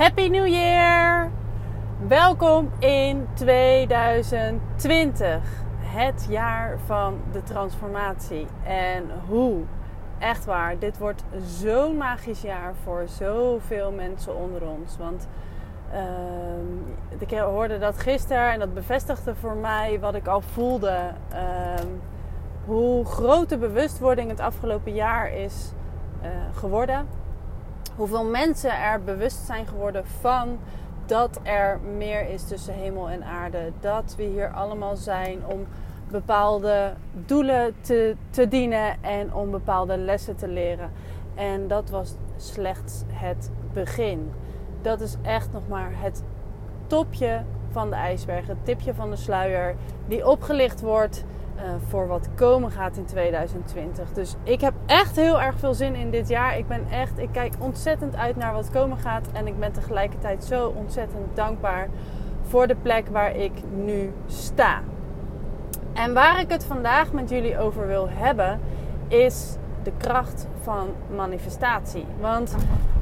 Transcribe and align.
Happy 0.00 0.28
New 0.28 0.46
Year! 0.46 1.30
Welkom 2.08 2.70
in 2.78 3.26
2020, 3.34 5.42
het 5.78 6.26
jaar 6.28 6.78
van 6.86 7.20
de 7.32 7.42
transformatie. 7.42 8.46
En 8.64 9.04
hoe? 9.28 9.62
Echt 10.18 10.44
waar, 10.44 10.78
dit 10.78 10.98
wordt 10.98 11.24
zo'n 11.46 11.96
magisch 11.96 12.40
jaar 12.40 12.74
voor 12.82 13.04
zoveel 13.08 13.92
mensen 13.92 14.36
onder 14.36 14.68
ons. 14.68 14.96
Want 14.96 15.28
uh, 15.92 15.98
ik 17.18 17.38
hoorde 17.38 17.78
dat 17.78 17.98
gisteren 17.98 18.52
en 18.52 18.58
dat 18.58 18.74
bevestigde 18.74 19.34
voor 19.34 19.56
mij 19.56 20.00
wat 20.00 20.14
ik 20.14 20.26
al 20.26 20.40
voelde. 20.40 21.10
Uh, 21.32 21.38
hoe 22.64 23.04
groot 23.04 23.48
de 23.48 23.58
bewustwording 23.58 24.30
het 24.30 24.40
afgelopen 24.40 24.94
jaar 24.94 25.32
is 25.32 25.72
uh, 26.22 26.28
geworden 26.54 27.19
hoeveel 28.00 28.24
mensen 28.24 28.78
er 28.78 29.02
bewust 29.04 29.46
zijn 29.46 29.66
geworden 29.66 30.06
van 30.06 30.58
dat 31.06 31.40
er 31.42 31.80
meer 31.96 32.28
is 32.28 32.44
tussen 32.44 32.74
hemel 32.74 33.08
en 33.08 33.24
aarde. 33.24 33.72
Dat 33.80 34.14
we 34.16 34.22
hier 34.22 34.50
allemaal 34.50 34.96
zijn 34.96 35.46
om 35.46 35.66
bepaalde 36.10 36.92
doelen 37.12 37.74
te, 37.80 38.16
te 38.30 38.48
dienen 38.48 39.02
en 39.02 39.34
om 39.34 39.50
bepaalde 39.50 39.96
lessen 39.96 40.36
te 40.36 40.48
leren. 40.48 40.90
En 41.34 41.68
dat 41.68 41.90
was 41.90 42.14
slechts 42.36 43.02
het 43.08 43.50
begin. 43.72 44.32
Dat 44.82 45.00
is 45.00 45.16
echt 45.22 45.52
nog 45.52 45.68
maar 45.68 45.90
het 45.92 46.22
topje 46.86 47.42
van 47.70 47.90
de 47.90 47.96
ijsberg, 47.96 48.46
het 48.46 48.64
tipje 48.64 48.94
van 48.94 49.10
de 49.10 49.16
sluier 49.16 49.74
die 50.08 50.28
opgelicht 50.28 50.80
wordt 50.80 51.24
uh, 51.60 51.70
voor 51.88 52.06
wat 52.06 52.28
komen 52.34 52.70
gaat 52.70 52.96
in 52.96 53.04
2020. 53.04 54.12
Dus 54.12 54.34
ik 54.42 54.60
heb 54.60 54.74
echt 54.86 55.16
heel 55.16 55.40
erg 55.40 55.58
veel 55.58 55.74
zin 55.74 55.94
in 55.94 56.10
dit 56.10 56.28
jaar. 56.28 56.58
Ik 56.58 56.68
ben 56.68 56.86
echt, 56.90 57.18
ik 57.18 57.28
kijk 57.32 57.54
ontzettend 57.58 58.16
uit 58.16 58.36
naar 58.36 58.52
wat 58.52 58.70
komen 58.70 58.98
gaat. 58.98 59.28
En 59.32 59.46
ik 59.46 59.58
ben 59.58 59.72
tegelijkertijd 59.72 60.44
zo 60.44 60.72
ontzettend 60.76 61.36
dankbaar 61.36 61.88
voor 62.42 62.66
de 62.66 62.76
plek 62.82 63.08
waar 63.08 63.36
ik 63.36 63.52
nu 63.74 64.12
sta. 64.26 64.80
En 65.92 66.14
waar 66.14 66.40
ik 66.40 66.50
het 66.50 66.64
vandaag 66.64 67.12
met 67.12 67.30
jullie 67.30 67.58
over 67.58 67.86
wil 67.86 68.08
hebben, 68.10 68.60
is 69.08 69.56
de 69.82 69.92
kracht 69.96 70.46
van 70.62 70.88
manifestatie. 71.16 72.06
Want 72.20 72.56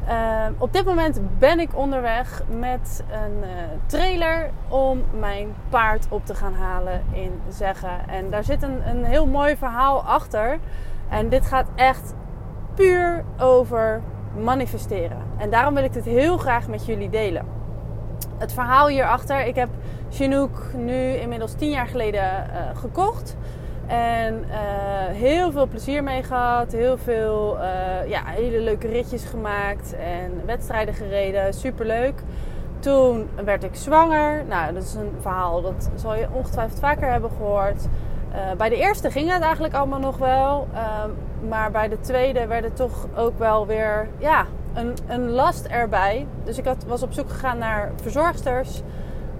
uh, 0.08 0.46
op 0.58 0.72
dit 0.72 0.84
moment 0.84 1.20
ben 1.38 1.60
ik 1.60 1.76
onderweg 1.76 2.42
met 2.58 3.04
een 3.10 3.38
uh, 3.42 3.48
trailer 3.86 4.50
om 4.68 5.02
mijn 5.18 5.54
paard 5.68 6.06
op 6.10 6.26
te 6.26 6.34
gaan 6.34 6.54
halen 6.54 7.02
in 7.12 7.40
Zeggen. 7.48 8.08
En 8.08 8.30
daar 8.30 8.44
zit 8.44 8.62
een, 8.62 8.88
een 8.88 9.04
heel 9.04 9.26
mooi 9.26 9.56
verhaal 9.56 10.02
achter. 10.02 10.58
En 11.08 11.28
dit 11.28 11.46
gaat 11.46 11.68
echt 11.74 12.14
puur 12.74 13.24
over 13.38 14.02
manifesteren. 14.36 15.22
En 15.36 15.50
daarom 15.50 15.74
wil 15.74 15.84
ik 15.84 15.92
dit 15.92 16.04
heel 16.04 16.36
graag 16.36 16.68
met 16.68 16.86
jullie 16.86 17.10
delen. 17.10 17.46
Het 18.38 18.52
verhaal 18.52 18.88
hierachter, 18.88 19.46
ik 19.46 19.54
heb 19.54 19.68
Chinook 20.10 20.72
nu 20.76 21.12
inmiddels 21.12 21.54
tien 21.54 21.70
jaar 21.70 21.86
geleden 21.86 22.22
uh, 22.22 22.78
gekocht. 22.78 23.36
En 23.88 24.44
uh, 24.48 24.54
heel 25.16 25.52
veel 25.52 25.66
plezier 25.66 26.02
mee 26.02 26.22
gehad. 26.22 26.72
Heel 26.72 26.98
veel 26.98 27.56
uh, 27.56 28.08
ja, 28.08 28.22
hele 28.24 28.60
leuke 28.60 28.88
ritjes 28.88 29.24
gemaakt. 29.24 29.94
En 29.96 30.42
wedstrijden 30.46 30.94
gereden. 30.94 31.54
Super 31.54 31.86
leuk. 31.86 32.22
Toen 32.78 33.28
werd 33.44 33.64
ik 33.64 33.74
zwanger. 33.74 34.44
Nou, 34.48 34.74
dat 34.74 34.82
is 34.82 34.94
een 34.94 35.12
verhaal 35.20 35.62
dat 35.62 35.90
zal 35.94 36.14
je 36.14 36.26
ongetwijfeld 36.32 36.80
vaker 36.80 37.10
hebben 37.10 37.30
gehoord. 37.30 37.86
Uh, 38.32 38.52
bij 38.56 38.68
de 38.68 38.76
eerste 38.76 39.10
ging 39.10 39.32
het 39.32 39.42
eigenlijk 39.42 39.74
allemaal 39.74 39.98
nog 39.98 40.18
wel. 40.18 40.68
maar 41.48 41.70
bij 41.70 41.88
de 41.88 42.00
tweede 42.00 42.46
werd 42.46 42.64
het 42.64 42.76
toch 42.76 43.06
ook 43.16 43.38
wel 43.38 43.66
weer 43.66 44.08
ja, 44.18 44.46
een, 44.74 44.94
een 45.06 45.30
last 45.30 45.64
erbij. 45.66 46.26
Dus 46.44 46.58
ik 46.58 46.64
had, 46.64 46.84
was 46.86 47.02
op 47.02 47.12
zoek 47.12 47.30
gegaan 47.30 47.58
naar 47.58 47.92
verzorgsters 48.02 48.82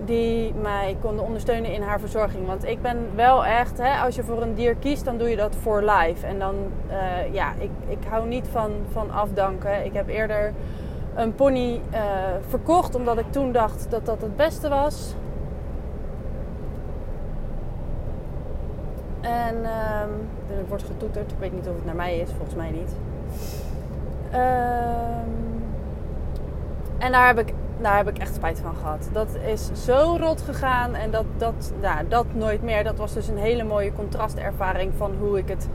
die 0.08 0.54
mij 0.54 0.96
konden 1.00 1.24
ondersteunen 1.24 1.72
in 1.72 1.82
haar 1.82 2.00
verzorging. 2.00 2.46
Want 2.46 2.64
ik 2.64 2.82
ben 2.82 2.96
wel 3.14 3.44
echt, 3.44 3.78
hè, 3.78 3.96
als 4.04 4.14
je 4.14 4.22
voor 4.22 4.42
een 4.42 4.54
dier 4.54 4.74
kiest, 4.74 5.04
dan 5.04 5.18
doe 5.18 5.28
je 5.28 5.36
dat 5.36 5.56
voor 5.62 5.82
life. 5.82 6.26
En 6.26 6.38
dan, 6.38 6.54
uh, 6.90 7.34
ja, 7.34 7.52
ik, 7.58 7.70
ik 7.86 7.98
hou 8.08 8.26
niet 8.26 8.48
van, 8.50 8.70
van 8.92 9.10
afdanken. 9.10 9.84
Ik 9.84 9.92
heb 9.92 10.08
eerder 10.08 10.52
een 11.14 11.34
pony 11.34 11.80
uh, 11.92 12.00
verkocht, 12.48 12.94
omdat 12.94 13.18
ik 13.18 13.32
toen 13.32 13.52
dacht 13.52 13.90
dat 13.90 14.06
dat 14.06 14.20
het 14.20 14.36
beste 14.36 14.68
was. 14.68 15.14
En 19.20 19.56
uh, 19.56 20.58
er 20.58 20.66
wordt 20.68 20.84
getoeterd. 20.84 21.32
Ik 21.32 21.38
weet 21.38 21.52
niet 21.52 21.68
of 21.68 21.74
het 21.74 21.84
naar 21.84 21.94
mij 21.94 22.18
is, 22.18 22.30
volgens 22.30 22.54
mij 22.54 22.70
niet. 22.70 22.94
Ehm, 24.30 25.28
en 26.98 27.12
daar 27.12 27.26
heb 27.26 27.38
ik 27.38 27.54
daar 27.82 27.96
heb 27.96 28.08
ik 28.08 28.18
echt 28.18 28.34
spijt 28.34 28.60
van 28.60 28.74
gehad. 28.76 29.08
Dat 29.12 29.28
is 29.46 29.70
zo 29.84 30.16
rot 30.20 30.40
gegaan 30.40 30.94
en 30.94 31.10
dat, 31.10 31.24
dat, 31.36 31.72
nou, 31.80 32.08
dat 32.08 32.26
nooit 32.32 32.62
meer. 32.62 32.84
Dat 32.84 32.96
was 32.96 33.12
dus 33.12 33.28
een 33.28 33.38
hele 33.38 33.64
mooie 33.64 33.92
contrastervaring 33.92 34.92
van 34.96 35.14
hoe 35.20 35.38
ik 35.38 35.48
het 35.48 35.68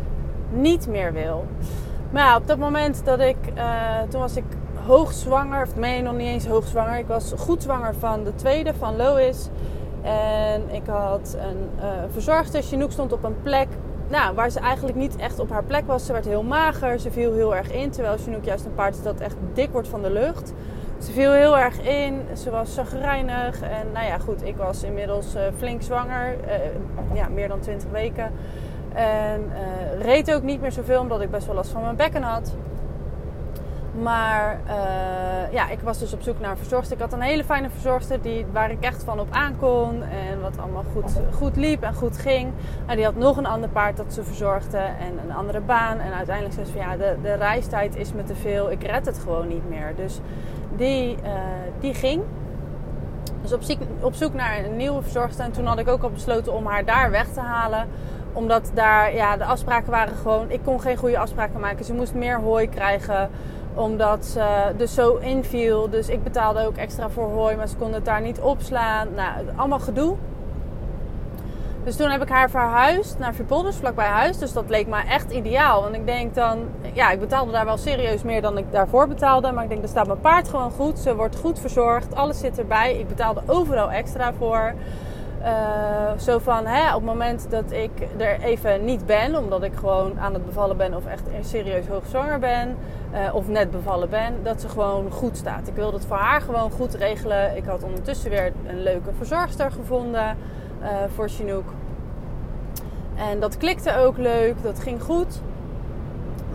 niet 0.50 0.88
meer 0.88 1.13
wil. 1.13 1.46
Maar 2.12 2.24
ja, 2.24 2.38
op 2.38 2.47
dat 2.47 2.58
moment 2.58 3.06
dat 3.06 3.19
ik, 3.19 3.38
uh, 3.58 4.02
toen 4.09 4.22
was 4.22 4.36
ik 4.36 4.44
hoogzwanger, 4.86 5.62
of 5.62 5.75
nee, 5.75 6.02
nog 6.02 6.16
niet 6.16 6.28
eens 6.28 6.47
hoogzwanger. 6.47 6.97
Ik 6.97 7.08
was 7.08 7.34
goed 7.38 7.63
zwanger 7.63 7.96
van 7.96 8.24
de 8.24 8.36
tweede, 8.36 8.74
van 8.74 8.96
Lois. 8.96 9.50
En 10.02 10.62
ik 10.72 10.86
had 10.88 11.38
een 11.40 11.69
uh, 11.78 11.84
verzorgster. 12.12 12.62
Chinook 12.62 12.92
stond 12.92 13.12
op 13.12 13.24
een 13.24 13.42
plek 13.42 13.68
nou, 14.08 14.36
waar 14.36 14.50
ze 14.50 14.59
eigenlijk 14.59 14.97
niet 14.97 15.16
echt 15.16 15.40
op 15.40 15.50
haar 15.50 15.63
plek 15.63 15.88
was. 15.88 16.06
Ze 16.06 16.12
werd 16.12 16.25
heel 16.25 16.44
mager, 16.44 17.00
ze 17.00 17.12
viel 17.12 17.34
heel 17.34 17.56
erg 17.56 17.72
in. 17.72 17.90
Terwijl 17.90 18.18
Chinook 18.18 18.46
juist 18.46 18.66
een 18.66 18.74
paard 18.74 18.96
is 18.96 19.03
dat 19.03 19.19
echt 19.19 19.36
dik 19.53 19.72
wordt 19.72 19.88
van 19.88 20.02
de 20.02 20.12
lucht. 20.12 20.53
Ze 21.03 21.12
viel 21.12 21.31
heel 21.31 21.58
erg 21.58 21.81
in. 21.81 22.22
Ze 22.38 22.50
was 22.50 22.74
zagrijnig. 22.74 23.62
En 23.62 23.91
nou 23.94 24.06
ja, 24.06 24.18
goed, 24.18 24.44
ik 24.44 24.56
was 24.56 24.84
inmiddels 24.84 25.36
uh, 25.36 25.41
flink 25.58 25.81
zwanger. 25.81 26.36
Uh, 26.46 27.16
ja, 27.16 27.28
meer 27.28 27.47
dan 27.47 27.59
20 27.59 27.90
weken. 27.90 28.31
En 28.94 29.42
uh, 29.42 30.02
reed 30.02 30.34
ook 30.34 30.44
niet 30.44 30.62
meer 30.62 30.72
zoveel, 30.72 31.00
omdat 31.00 31.22
ik 31.22 31.31
best 31.31 31.46
wel 31.46 31.56
last 31.56 31.69
van 31.72 31.81
mijn 31.81 31.96
bekken 31.96 32.22
had. 32.22 32.53
Maar 34.02 34.59
ja, 35.52 35.69
ik 35.69 35.80
was 35.80 36.00
dus 36.00 36.13
op 36.13 36.22
zoek 36.22 36.40
naar 36.40 36.52
een 36.52 36.58
verzorgster. 36.58 36.96
Ik 36.96 37.02
had 37.02 37.13
een 37.13 37.22
hele 37.22 37.44
fijne 37.44 37.69
verzorgster 37.69 38.22
die, 38.22 38.46
waar 38.52 38.72
ik 38.72 38.84
echt 38.84 39.03
van 39.03 39.19
op 39.19 39.28
aankon. 39.31 40.03
En 40.03 40.42
wat 40.42 40.58
allemaal 40.58 40.84
goed, 40.94 41.12
goed 41.34 41.56
liep 41.56 41.84
en 41.84 41.94
goed 41.94 42.18
ging. 42.18 42.52
En 42.86 42.96
die 42.96 43.06
had 43.06 43.16
nog 43.16 43.38
een 43.38 43.46
ander 43.46 43.69
paard 43.69 43.97
dat 43.97 44.13
ze 44.13 44.24
verzorgde. 44.24 44.78
En 44.78 45.19
een 45.24 45.36
andere 45.36 45.59
baan. 45.59 46.00
En 46.00 46.13
uiteindelijk 46.13 46.56
zei 46.56 46.66
ze 46.66 46.72
van 46.72 46.81
ja, 46.81 46.97
de, 46.97 47.16
de 47.22 47.34
reistijd 47.34 47.96
is 47.96 48.13
me 48.13 48.24
te 48.24 48.36
veel. 48.36 48.72
Ik 48.72 48.84
red 48.84 49.06
het 49.06 49.19
gewoon 49.19 49.47
niet 49.47 49.69
meer. 49.69 49.94
Dus 49.96 50.19
die, 50.76 51.16
uh, 51.24 51.30
die 51.80 51.94
ging. 51.94 52.22
Dus 53.42 53.54
op 53.54 53.62
op 54.02 54.14
zoek 54.14 54.34
naar 54.34 54.66
een 54.66 54.78
nieuwe 54.78 55.02
verzorgster. 55.02 55.46
En 55.46 55.52
toen 55.52 55.66
had 55.66 55.80
ik 55.80 55.88
ook 55.88 56.04
al 56.04 56.10
besloten 56.10 56.54
om 56.54 56.66
haar 56.66 56.86
daar 56.86 57.12
weg 57.12 57.28
te 57.28 57.40
halen. 57.40 57.88
Omdat 58.34 58.72
daar, 58.74 59.16
ja, 59.16 59.38
de 59.38 59.46
afspraken 59.46 59.92
waren 59.92 60.16
gewoon... 60.16 60.52
Ik 60.52 60.60
kon 60.64 60.82
geen 60.82 60.98
goede 60.98 61.18
afspraken 61.18 61.60
maken. 61.60 61.86
Ze 61.86 61.94
moest 61.94 62.14
meer 62.14 62.40
hooi 62.40 62.70
krijgen. 62.70 63.30
Omdat 63.74 64.26
ze 64.26 64.74
dus 64.78 64.94
zo 64.94 65.16
inviel. 65.16 65.90
Dus 65.90 66.10
ik 66.10 66.24
betaalde 66.24 66.66
ook 66.66 66.76
extra 66.76 67.10
voor 67.10 67.30
hooi. 67.30 67.56
Maar 67.56 67.68
ze 67.68 67.76
konden 67.76 67.96
het 67.96 68.06
daar 68.06 68.22
niet 68.22 68.40
opslaan. 68.40 69.08
Nou, 69.16 69.46
allemaal 69.56 69.80
gedoe. 69.80 70.16
Dus 71.84 71.96
toen 71.96 72.10
heb 72.10 72.22
ik 72.22 72.30
haar 72.30 72.50
verhuisd 72.50 73.20
naar 73.20 73.34
Vuurpolders, 73.34 73.76
vlakbij 73.76 74.08
huis. 74.08 74.38
Dus 74.38 74.54
dat 74.54 74.70
leek 74.70 74.88
me 74.88 75.02
echt 75.10 75.32
ideaal. 75.32 75.82
Want 75.82 75.96
ik 75.96 76.06
denk 76.06 76.36
dan, 76.36 76.58
ja, 76.94 77.12
ik 77.12 77.20
betaalde 77.20 77.52
daar 77.52 77.66
wel 77.66 77.78
serieus 77.78 78.24
meer 78.24 78.42
dan 78.42 78.58
ik 78.58 78.72
daarvoor 78.72 79.08
betaalde. 79.08 79.52
Maar 79.52 79.64
ik 79.64 79.70
denk, 79.70 79.82
er 79.82 79.88
staat 79.88 80.08
mijn 80.08 80.20
paard 80.20 80.50
gewoon 80.50 80.72
goed. 80.72 81.00
Ze 81.00 81.16
wordt 81.16 81.36
goed 81.36 81.60
verzorgd. 81.60 82.16
Alles 82.16 82.40
zit 82.40 82.60
erbij. 82.60 83.00
Ik 83.00 83.08
betaalde 83.08 83.42
overal 83.46 83.92
extra 83.92 84.34
voor. 84.34 84.74
Uh, 85.42 86.18
zo 86.18 86.40
van, 86.40 86.66
hè, 86.66 86.88
op 86.88 87.02
het 87.02 87.04
moment 87.04 87.48
dat 87.50 87.72
ik 87.72 87.92
er 88.18 88.40
even 88.40 88.86
niet 88.86 89.06
ben, 89.06 89.36
omdat 89.36 89.64
ik 89.64 89.74
gewoon 89.74 90.20
aan 90.20 90.34
het 90.34 90.46
bevallen 90.46 90.78
ben 90.78 90.94
of 90.94 91.06
echt 91.06 91.22
serieus 91.42 91.88
hoogzwanger 91.88 92.40
ben, 92.40 92.78
uh, 93.14 93.36
of 93.36 93.48
net 93.48 93.72
bevallen 93.72 94.10
ben, 94.10 94.34
dat 94.44 94.62
ze 94.62 94.70
gewoon 94.70 95.12
goed 95.12 95.38
staat. 95.38 95.68
Ik 95.68 95.76
wilde 95.76 95.98
het 95.98 96.06
voor 96.06 96.18
haar 96.18 96.42
gewoon 96.42 96.72
goed 96.72 96.94
regelen. 96.94 97.56
Ik 97.57 97.66
had 97.66 97.84
ondertussen 97.84 98.30
weer 98.30 98.52
een 98.68 98.84
leuke 98.84 99.10
verzorgster 99.18 99.72
gevonden 99.72 100.38
uh, 100.81 100.88
voor 101.16 101.30
Chinook. 101.30 101.74
En 103.15 103.39
dat 103.39 103.57
klikte 103.57 103.98
ook 103.98 104.18
leuk, 104.18 104.56
dat 104.63 104.80
ging 104.80 105.01
goed. 105.01 105.42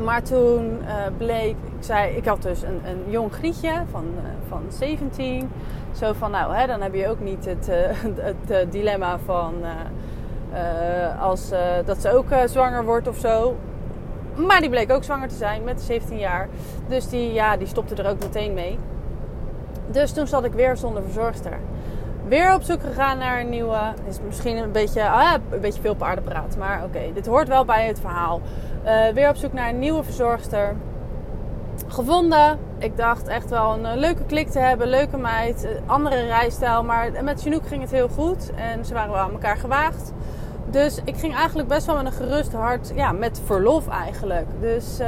Maar 0.05 0.23
toen 0.23 0.79
uh, 0.83 0.95
bleek, 1.17 1.57
ik 1.65 1.85
zei, 1.85 2.17
ik 2.17 2.25
had 2.25 2.43
dus 2.43 2.63
een, 2.63 2.81
een 2.85 3.11
jong 3.11 3.33
grietje 3.33 3.73
van, 3.91 4.05
uh, 4.05 4.49
van 4.49 4.63
17. 4.69 5.51
Zo 5.93 6.13
van, 6.13 6.31
nou, 6.31 6.55
hè, 6.55 6.67
dan 6.67 6.81
heb 6.81 6.95
je 6.95 7.09
ook 7.09 7.21
niet 7.21 7.45
het, 7.45 7.71
het 8.33 8.73
dilemma 8.73 9.19
van 9.25 9.55
als, 11.21 11.51
dat 11.85 12.01
ze 12.01 12.11
ook 12.17 12.27
zwanger 12.47 12.85
wordt 12.85 13.09
of 13.09 13.19
zo. 13.19 13.57
Maar 14.35 14.61
die 14.61 14.71
bleek 14.71 14.93
ook 14.93 15.05
zwanger 15.05 15.29
te 15.29 15.35
zijn 15.35 15.65
met 15.65 15.81
17 15.81 16.19
jaar. 16.19 16.49
Dus 16.89 17.09
die, 17.09 17.33
ja, 17.33 17.57
die 17.57 17.67
stopte 17.67 17.95
er 17.95 18.11
ook 18.11 18.19
meteen 18.19 18.55
mee. 18.55 18.79
Dus 19.91 20.13
toen 20.13 20.27
zat 20.27 20.45
ik 20.45 20.53
weer 20.53 20.77
zonder 20.77 21.03
verzorgster 21.03 21.59
weer 22.29 22.55
op 22.55 22.63
zoek 22.63 22.81
gegaan 22.83 23.19
naar 23.19 23.41
een 23.41 23.49
nieuwe. 23.49 23.79
Is 24.09 24.19
misschien 24.27 24.57
een 24.57 24.73
beetje, 24.73 25.09
ah, 25.09 25.35
een 25.51 25.61
beetje 25.61 25.81
veel 25.81 25.95
paardenpraat. 25.95 26.57
Maar 26.59 26.85
oké, 26.85 27.01
dit 27.15 27.27
hoort 27.27 27.49
wel 27.49 27.65
bij 27.65 27.87
het 27.87 28.01
verhaal. 28.01 28.41
Uh, 28.85 29.09
weer 29.15 29.29
op 29.29 29.37
zoek 29.37 29.53
naar 29.53 29.69
een 29.69 29.79
nieuwe 29.79 30.05
verzorgster. 30.05 30.77
gevonden. 31.89 32.59
Ik 32.79 32.97
dacht 32.97 33.29
echt 33.29 33.51
wel 33.51 33.73
een 33.73 33.87
eh, 33.87 33.97
leuke 33.97 34.25
klik 34.25 34.49
te 34.49 34.59
hebben, 34.59 34.89
leuke 34.89 35.17
meid, 35.17 35.65
eh, 35.65 35.71
andere 35.87 36.27
rijstijl. 36.27 36.85
Maar 36.85 37.25
met 37.25 37.41
Chinook 37.41 37.67
ging 37.67 37.83
het 37.83 37.91
heel 37.91 38.09
goed 38.09 38.51
en 38.55 38.85
ze 38.85 38.95
waren 38.95 39.13
wel 39.13 39.21
aan 39.21 39.33
elkaar 39.33 39.57
gewaagd. 39.57 40.13
Dus 40.71 41.01
ik 41.05 41.17
ging 41.17 41.35
eigenlijk 41.35 41.69
best 41.69 41.87
wel 41.87 41.97
met 41.97 42.07
een 42.07 42.13
gerust 42.13 42.53
hart, 42.53 42.93
ja, 42.95 43.13
met 43.13 43.41
verlof 43.45 43.89
eigenlijk. 43.89 44.47
Dus 44.61 45.01
uh, 45.01 45.07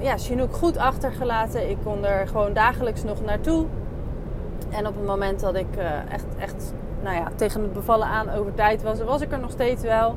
ja, 0.00 0.16
Chinook 0.16 0.54
goed 0.54 0.76
achtergelaten. 0.76 1.70
Ik 1.70 1.76
kon 1.84 2.04
er 2.04 2.28
gewoon 2.28 2.52
dagelijks 2.52 3.04
nog 3.04 3.24
naartoe. 3.24 3.66
En 4.70 4.86
op 4.86 4.94
het 4.94 5.06
moment 5.06 5.40
dat 5.40 5.54
ik 5.54 5.76
echt, 6.08 6.26
echt 6.38 6.72
nou 7.02 7.16
ja, 7.16 7.28
tegen 7.34 7.62
het 7.62 7.72
bevallen 7.72 8.06
aan 8.06 8.30
over 8.30 8.54
tijd 8.54 8.82
was, 8.82 9.02
was 9.02 9.20
ik 9.20 9.32
er 9.32 9.38
nog 9.38 9.50
steeds 9.50 9.82
wel. 9.82 10.16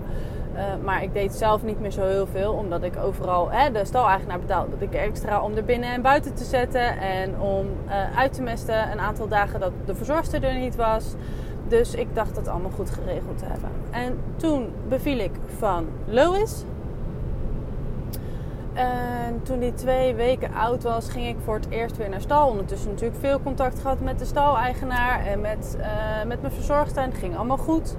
Uh, 0.55 0.63
maar 0.83 1.03
ik 1.03 1.13
deed 1.13 1.33
zelf 1.33 1.63
niet 1.63 1.79
meer 1.79 1.91
zo 1.91 2.05
heel 2.05 2.27
veel, 2.27 2.53
omdat 2.53 2.83
ik 2.83 2.97
overal 2.97 3.51
hè, 3.51 3.71
de 3.71 3.85
staleigenaar 3.85 4.39
betaalde. 4.39 4.71
Ik 4.79 4.93
extra 4.93 5.41
om 5.41 5.55
er 5.55 5.63
binnen 5.63 5.89
en 5.89 6.01
buiten 6.01 6.33
te 6.33 6.43
zetten 6.43 6.99
en 6.99 7.39
om 7.39 7.67
uh, 7.87 8.17
uit 8.17 8.33
te 8.33 8.41
mesten. 8.41 8.91
Een 8.91 8.99
aantal 8.99 9.27
dagen 9.27 9.59
dat 9.59 9.71
de 9.85 9.95
verzorgster 9.95 10.43
er 10.43 10.59
niet 10.59 10.75
was. 10.75 11.13
Dus 11.67 11.93
ik 11.93 12.15
dacht 12.15 12.35
dat 12.35 12.47
allemaal 12.47 12.71
goed 12.71 12.89
geregeld 12.89 13.37
te 13.37 13.45
hebben. 13.45 13.69
En 13.91 14.19
toen 14.35 14.69
beviel 14.87 15.17
ik 15.17 15.31
van 15.57 15.87
Lois. 16.05 16.63
En 18.73 19.41
toen 19.43 19.59
die 19.59 19.73
twee 19.73 20.15
weken 20.15 20.53
oud 20.53 20.83
was, 20.83 21.09
ging 21.09 21.27
ik 21.27 21.35
voor 21.43 21.55
het 21.55 21.69
eerst 21.69 21.97
weer 21.97 22.09
naar 22.09 22.21
stal. 22.21 22.49
Ondertussen 22.49 22.89
natuurlijk 22.89 23.19
veel 23.19 23.41
contact 23.41 23.79
gehad 23.79 23.99
met 23.99 24.19
de 24.19 24.25
staleigenaar 24.25 25.25
en 25.25 25.41
met, 25.41 25.77
uh, 25.79 25.85
met 26.27 26.41
mijn 26.41 26.53
verzorgster. 26.53 27.03
Het 27.03 27.17
ging 27.17 27.35
allemaal 27.37 27.57
goed. 27.57 27.95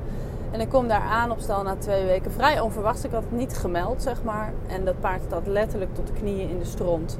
En 0.50 0.60
ik 0.60 0.69
kom 0.69 0.88
daar 0.88 1.02
aan 1.02 1.30
op 1.30 1.38
stal 1.38 1.62
na 1.62 1.76
twee 1.76 2.04
weken. 2.04 2.32
Vrij 2.32 2.60
onverwachts. 2.60 3.04
Ik 3.04 3.10
had 3.10 3.22
het 3.22 3.38
niet 3.38 3.56
gemeld, 3.56 4.02
zeg 4.02 4.22
maar. 4.22 4.52
En 4.66 4.84
dat 4.84 5.00
paard 5.00 5.22
staat 5.22 5.46
letterlijk 5.46 5.94
tot 5.94 6.06
de 6.06 6.12
knieën 6.12 6.48
in 6.48 6.58
de 6.58 6.64
stront. 6.64 7.19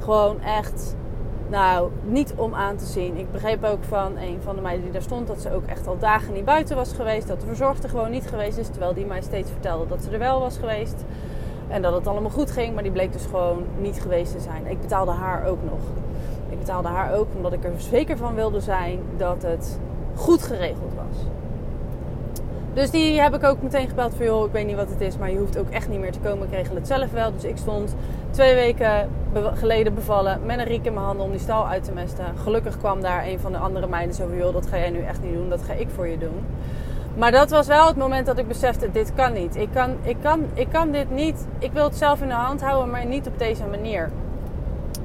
Gewoon 0.00 0.40
echt, 0.40 0.96
nou, 1.48 1.90
niet 2.04 2.34
om 2.36 2.54
aan 2.54 2.76
te 2.76 2.86
zien. 2.86 3.16
Ik 3.16 3.32
begreep 3.32 3.64
ook 3.64 3.84
van 3.84 4.16
een 4.16 4.38
van 4.42 4.56
de 4.56 4.62
meiden 4.62 4.84
die 4.84 4.92
daar 4.92 5.02
stond... 5.02 5.26
dat 5.26 5.40
ze 5.40 5.54
ook 5.54 5.66
echt 5.66 5.86
al 5.86 5.98
dagen 5.98 6.32
niet 6.32 6.44
buiten 6.44 6.76
was 6.76 6.92
geweest. 6.92 7.28
Dat 7.28 7.40
de 7.40 7.46
verzorgster 7.46 7.90
gewoon 7.90 8.10
niet 8.10 8.26
geweest 8.26 8.58
is. 8.58 8.68
Terwijl 8.68 8.94
die 8.94 9.06
mij 9.06 9.22
steeds 9.22 9.50
vertelde 9.50 9.86
dat 9.86 10.02
ze 10.02 10.10
er 10.10 10.18
wel 10.18 10.40
was 10.40 10.56
geweest. 10.56 11.04
En 11.72 11.82
dat 11.82 11.92
het 11.92 12.06
allemaal 12.06 12.30
goed 12.30 12.50
ging. 12.50 12.74
Maar 12.74 12.82
die 12.82 12.92
bleek 12.92 13.12
dus 13.12 13.24
gewoon 13.24 13.64
niet 13.80 14.00
geweest 14.00 14.32
te 14.32 14.40
zijn. 14.40 14.66
Ik 14.66 14.80
betaalde 14.80 15.10
haar 15.10 15.46
ook 15.46 15.58
nog. 15.64 15.80
Ik 16.48 16.58
betaalde 16.58 16.88
haar 16.88 17.14
ook 17.14 17.26
omdat 17.36 17.52
ik 17.52 17.64
er 17.64 17.72
zeker 17.76 18.16
van 18.16 18.34
wilde 18.34 18.60
zijn 18.60 18.98
dat 19.16 19.42
het 19.42 19.78
goed 20.14 20.42
geregeld 20.42 20.92
was. 20.94 21.26
Dus 22.74 22.90
die 22.90 23.20
heb 23.20 23.34
ik 23.34 23.44
ook 23.44 23.62
meteen 23.62 23.88
gebeld 23.88 24.14
van 24.14 24.26
joh, 24.26 24.46
ik 24.46 24.52
weet 24.52 24.66
niet 24.66 24.76
wat 24.76 24.90
het 24.90 25.00
is, 25.00 25.18
maar 25.18 25.30
je 25.30 25.38
hoeft 25.38 25.58
ook 25.58 25.70
echt 25.70 25.88
niet 25.88 26.00
meer 26.00 26.12
te 26.12 26.18
komen. 26.18 26.46
Ik 26.46 26.54
regel 26.54 26.74
het 26.74 26.86
zelf 26.86 27.10
wel. 27.10 27.32
Dus 27.32 27.44
ik 27.44 27.56
stond 27.56 27.94
twee 28.30 28.54
weken 28.54 29.08
geleden 29.54 29.94
bevallen 29.94 30.40
met 30.46 30.58
een 30.58 30.64
riek 30.64 30.84
in 30.84 30.92
mijn 30.92 31.06
handen 31.06 31.24
om 31.24 31.30
die 31.30 31.40
stal 31.40 31.66
uit 31.66 31.84
te 31.84 31.92
mesten. 31.92 32.24
Gelukkig 32.42 32.78
kwam 32.78 33.00
daar 33.00 33.26
een 33.26 33.38
van 33.38 33.52
de 33.52 33.58
andere 33.58 33.86
meiden 33.86 34.14
zo 34.14 34.26
van 34.28 34.36
joh, 34.36 34.52
dat 34.52 34.66
ga 34.66 34.78
jij 34.78 34.90
nu 34.90 35.00
echt 35.02 35.22
niet 35.22 35.34
doen, 35.34 35.48
dat 35.48 35.62
ga 35.62 35.72
ik 35.72 35.88
voor 35.94 36.06
je 36.06 36.18
doen. 36.18 36.44
Maar 37.16 37.30
dat 37.30 37.50
was 37.50 37.66
wel 37.66 37.86
het 37.86 37.96
moment 37.96 38.26
dat 38.26 38.38
ik 38.38 38.48
besefte, 38.48 38.90
dit 38.90 39.14
kan 39.14 39.32
niet. 39.32 39.56
Ik 39.56 39.68
kan, 39.72 39.96
ik 40.02 40.16
kan, 40.22 40.44
ik 40.54 40.68
kan 40.68 40.90
dit 40.90 41.10
niet, 41.10 41.46
ik 41.58 41.72
wil 41.72 41.84
het 41.84 41.96
zelf 41.96 42.20
in 42.20 42.28
de 42.28 42.34
hand 42.34 42.62
houden, 42.62 42.90
maar 42.90 43.06
niet 43.06 43.26
op 43.26 43.38
deze 43.38 43.64
manier. 43.64 44.10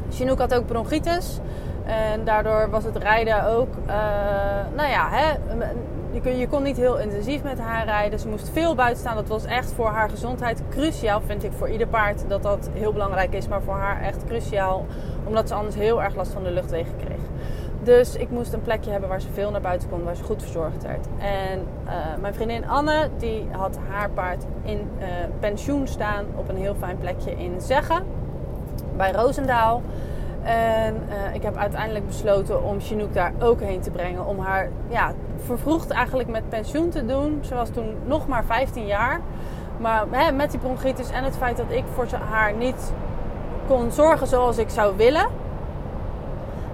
Chinook 0.10 0.40
had 0.40 0.56
ook 0.56 0.66
bronchitis. 0.66 1.40
En 1.86 2.24
daardoor 2.24 2.70
was 2.70 2.84
het 2.84 2.98
rijden 2.98 3.46
ook, 3.46 3.70
uh, 3.88 3.94
nou 4.76 4.90
ja, 4.90 5.10
hè, 5.10 5.32
je 6.12 6.22
kon, 6.22 6.38
je 6.38 6.48
kon 6.48 6.64
niet 6.64 6.78
heel 6.78 7.00
intensief 7.00 7.44
met 7.44 7.60
haar 7.60 7.86
rijden. 7.86 8.20
Ze 8.20 8.28
moest 8.28 8.50
veel 8.50 8.76
buiten 8.76 9.00
staan. 9.00 9.16
Dat 9.16 9.28
was 9.28 9.46
echt 9.46 9.74
voor 9.74 9.88
haar 9.88 10.10
gezondheid 10.10 10.62
cruciaal. 10.70 11.22
Vind 11.22 11.44
ik 11.44 11.52
voor 11.58 11.70
ieder 11.70 11.88
paard 11.88 12.24
dat 12.28 12.44
dat 12.44 12.70
heel 12.74 12.94
belangrijk 12.94 13.34
is. 13.34 13.48
Maar 13.48 13.62
voor 13.62 13.76
haar 13.76 14.02
echt 14.02 14.26
cruciaal. 14.26 14.86
Omdat 15.26 15.48
ze 15.48 15.54
anders 15.54 15.76
heel 15.76 16.04
erg 16.04 16.16
last 16.16 16.32
van 16.32 16.44
de 16.44 16.52
luchtwegen 16.52 16.96
kreeg. 16.98 17.17
Dus 17.88 18.16
ik 18.16 18.30
moest 18.30 18.54
een 18.54 18.62
plekje 18.62 18.92
hebben 18.92 19.10
waar 19.10 19.22
ze 19.22 19.28
veel 19.34 19.52
naar 19.52 19.62
buiten 19.62 19.90
kon. 19.90 20.04
Waar 20.04 20.16
ze 20.16 20.24
goed 20.24 20.42
verzorgd 20.42 20.84
werd. 20.84 21.08
En 21.18 21.60
uh, 21.86 21.92
mijn 22.22 22.34
vriendin 22.34 22.70
Anne. 22.70 23.10
Die 23.18 23.48
had 23.52 23.78
haar 23.90 24.10
paard 24.10 24.46
in 24.64 24.90
uh, 25.00 25.06
pensioen 25.40 25.88
staan. 25.88 26.26
Op 26.36 26.50
een 26.50 26.56
heel 26.58 26.76
fijn 26.76 26.98
plekje 26.98 27.32
in 27.32 27.62
Zeggen. 27.62 28.04
Bij 28.98 29.12
Roosendaal. 29.12 29.82
En 30.44 30.96
uh, 31.10 31.36
ik 31.36 31.44
heb 31.44 31.56
uiteindelijk 31.56 32.08
besloten 32.08 32.64
om 32.64 32.80
Chinook 32.80 33.14
daar 33.14 33.34
ook 33.40 33.62
heen 33.62 33.82
te 33.82 33.92
brengen. 33.92 34.26
Om 34.26 34.40
haar 34.40 34.70
ja, 34.88 35.14
vervroegd 35.38 35.90
eigenlijk 35.90 36.30
met 36.30 36.50
pensioen 36.50 36.90
te 36.90 37.06
doen. 37.06 37.40
Ze 37.42 37.56
was 37.56 37.70
toen 37.70 37.96
nog 38.06 38.28
maar 38.28 38.46
15 38.46 38.86
jaar. 38.86 39.20
Maar 39.78 40.06
hè, 40.12 40.32
met 40.32 40.52
die 40.52 40.60
bronchitis 40.60 41.10
en 41.10 41.24
het 41.24 41.38
feit 41.38 41.58
dat 41.58 41.72
ik 41.72 41.84
voor 41.94 42.08
haar 42.30 42.54
niet 42.54 42.94
kon 43.68 43.92
zorgen 43.92 44.28
zoals 44.28 44.58
ik 44.58 44.70
zou 44.70 44.98
willen, 44.98 45.28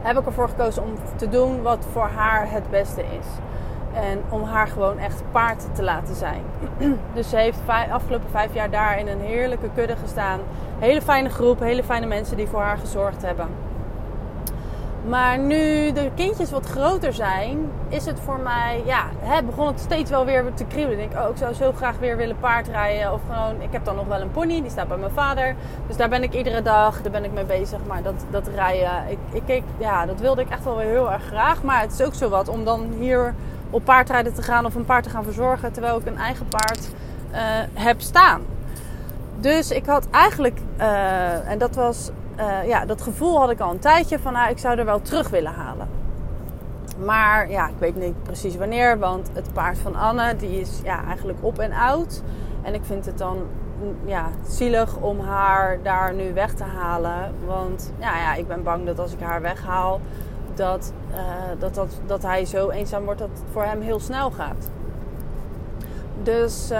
heb 0.04 0.18
ik 0.18 0.26
ervoor 0.26 0.50
gekozen 0.50 0.84
om 0.84 0.94
te 1.16 1.30
doen 1.30 1.62
wat 1.62 1.86
voor 1.92 2.10
haar 2.16 2.52
het 2.52 2.70
beste 2.70 3.02
is. 3.02 3.28
En 3.94 4.22
om 4.30 4.44
haar 4.44 4.68
gewoon 4.68 4.98
echt 4.98 5.24
paard 5.32 5.76
te 5.76 5.84
laten 5.84 6.16
zijn. 6.16 6.42
dus 7.16 7.30
ze 7.30 7.36
heeft 7.38 7.60
vijf, 7.66 7.92
afgelopen 7.92 8.30
vijf 8.30 8.54
jaar 8.54 8.70
daar 8.70 9.00
in 9.00 9.08
een 9.08 9.22
heerlijke 9.22 9.70
kudde 9.76 9.96
gestaan. 9.96 10.40
Hele 10.80 11.02
fijne 11.02 11.30
groep, 11.30 11.60
hele 11.60 11.84
fijne 11.84 12.06
mensen 12.06 12.38
die 12.38 12.48
voor 12.48 12.62
haar 12.62 12.78
gezorgd 12.78 13.22
hebben. 13.22 13.48
Maar 15.08 15.40
nu 15.40 15.92
de 15.92 16.12
kindjes 16.16 16.52
wat 16.52 16.66
groter 16.66 17.14
zijn, 17.14 17.72
is 17.90 18.06
het 18.06 18.20
voor 18.20 18.40
mij, 18.40 18.82
ja, 18.86 19.06
hè, 19.20 19.44
begon 19.44 19.68
het 19.68 19.80
steeds 19.80 20.10
wel 20.10 20.26
weer 20.26 20.46
te 20.54 20.66
kriebelen. 20.66 21.04
Ik 21.04 21.12
oh, 21.18 21.30
ik 21.30 21.38
zou 21.38 21.54
zo 21.54 21.72
graag 21.72 21.98
weer 22.00 22.18
willen 22.18 22.38
paardrijden. 22.40 23.14
Of 23.14 23.22
gewoon, 23.30 23.62
ik 23.62 23.72
heb 23.72 23.86
dan 23.86 23.96
nog 23.96 24.08
wel 24.08 24.22
een 24.22 24.32
pony, 24.32 24.62
die 24.62 24.70
staat 24.70 24.88
bij 24.88 24.98
mijn 24.98 25.12
vader. 25.12 25.56
Dus 25.88 25.98
daar 25.98 26.10
ben 26.10 26.24
ik 26.24 26.34
iedere 26.34 26.62
dag, 26.62 27.02
daar 27.02 27.12
ben 27.12 27.24
ik 27.24 27.34
mee 27.34 27.46
bezig. 27.46 27.80
Maar 27.88 28.02
dat, 28.02 28.26
dat 28.32 28.48
rijden, 28.56 28.92
ik, 29.32 29.48
ik 29.48 29.64
ja, 29.78 30.06
dat 30.06 30.20
wilde 30.20 30.42
ik 30.42 30.50
echt 30.50 30.64
wel 30.64 30.78
weer 30.78 30.88
heel 30.88 31.12
erg 31.12 31.24
graag. 31.24 31.64
Maar 31.64 31.82
het 31.82 31.92
is 31.92 32.02
ook 32.02 32.14
zo 32.14 32.30
wat 32.30 32.48
om 32.48 32.64
dan 32.64 32.94
hier 33.00 33.34
op 33.70 33.84
paardrijden 33.84 34.34
te 34.34 34.42
gaan 34.42 34.66
of 34.66 34.76
een 34.76 34.86
paard 34.86 35.04
te 35.04 35.10
gaan 35.10 35.24
verzorgen. 35.24 35.72
Terwijl 35.72 36.00
ik 36.00 36.06
een 36.06 36.18
eigen 36.18 36.48
paard 36.48 36.90
uh, 37.32 37.40
heb 37.74 38.02
staan. 38.02 38.42
Dus 39.40 39.72
ik 39.72 39.86
had 39.86 40.08
eigenlijk, 40.12 40.58
uh, 40.78 41.50
en 41.50 41.58
dat 41.58 41.76
was 41.76 42.10
uh, 42.40 42.68
ja, 42.68 42.86
dat 42.86 43.02
gevoel 43.02 43.40
had 43.40 43.50
ik 43.50 43.60
al 43.60 43.72
een 43.72 43.80
tijdje 43.80 44.20
van 44.20 44.34
nou, 44.34 44.50
ik 44.50 44.58
zou 44.58 44.78
er 44.78 44.86
wel 44.86 45.02
terug 45.02 45.30
willen 45.30 45.54
halen. 45.54 45.88
Maar 46.98 47.50
ja, 47.50 47.68
ik 47.68 47.78
weet 47.78 47.96
niet 47.96 48.24
precies 48.24 48.56
wanneer, 48.56 49.00
want 49.00 49.30
het 49.34 49.54
paard 49.54 49.78
van 49.78 49.96
Anne 49.96 50.36
die 50.36 50.60
is 50.60 50.80
ja, 50.84 51.06
eigenlijk 51.06 51.38
op 51.42 51.60
en 51.60 51.74
oud. 51.74 52.22
En 52.62 52.74
ik 52.74 52.82
vind 52.84 53.06
het 53.06 53.18
dan 53.18 53.38
mm, 53.82 54.10
ja, 54.10 54.30
zielig 54.48 54.96
om 54.96 55.20
haar 55.20 55.80
daar 55.84 56.14
nu 56.14 56.34
weg 56.34 56.54
te 56.54 56.64
halen. 56.64 57.34
Want 57.46 57.94
ja, 58.00 58.18
ja, 58.18 58.34
ik 58.34 58.48
ben 58.48 58.64
bang 58.64 58.86
dat 58.86 59.00
als 59.00 59.14
ik 59.14 59.20
haar 59.20 59.42
weghaal, 59.42 60.02
dat, 60.56 60.94
uh, 61.12 61.18
dat, 61.60 61.76
dat, 61.76 62.00
dat 62.06 62.24
hij 62.24 62.46
zo 62.46 62.70
eenzaam 62.70 63.04
wordt 63.04 63.20
dat 63.20 63.30
het 63.30 63.44
voor 63.52 63.64
hem 63.64 63.82
heel 63.82 64.00
snel 64.00 64.32
gaat. 64.32 64.70
Dus 66.24 66.72
uh, 66.72 66.78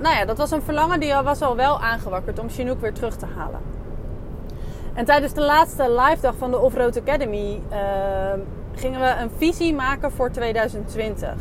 nou 0.00 0.16
ja, 0.16 0.24
dat 0.24 0.38
was 0.38 0.50
een 0.50 0.62
verlangen 0.62 1.00
die 1.00 1.14
was 1.14 1.42
al 1.42 1.56
wel 1.56 1.80
aangewakkerd 1.80 2.38
om 2.38 2.48
Chinook 2.48 2.80
weer 2.80 2.92
terug 2.92 3.16
te 3.16 3.26
halen. 3.36 3.60
En 4.98 5.04
tijdens 5.04 5.32
de 5.32 5.40
laatste 5.40 5.90
live 5.90 6.20
dag 6.20 6.34
van 6.36 6.50
de 6.50 6.58
Offroad 6.58 7.00
Academy 7.00 7.60
uh, 7.70 7.78
gingen 8.74 9.00
we 9.00 9.14
een 9.20 9.30
visie 9.36 9.74
maken 9.74 10.12
voor 10.12 10.30
2020. 10.30 11.34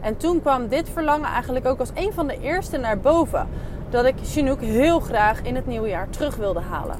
En 0.00 0.16
toen 0.16 0.40
kwam 0.40 0.68
dit 0.68 0.88
verlangen 0.88 1.28
eigenlijk 1.28 1.66
ook 1.66 1.78
als 1.78 1.90
een 1.94 2.12
van 2.12 2.26
de 2.26 2.40
eerste 2.40 2.76
naar 2.76 2.98
boven. 2.98 3.48
Dat 3.90 4.04
ik 4.04 4.14
Chinook 4.22 4.60
heel 4.60 5.00
graag 5.00 5.42
in 5.42 5.54
het 5.54 5.66
nieuwe 5.66 5.88
jaar 5.88 6.10
terug 6.10 6.36
wilde 6.36 6.60
halen. 6.60 6.96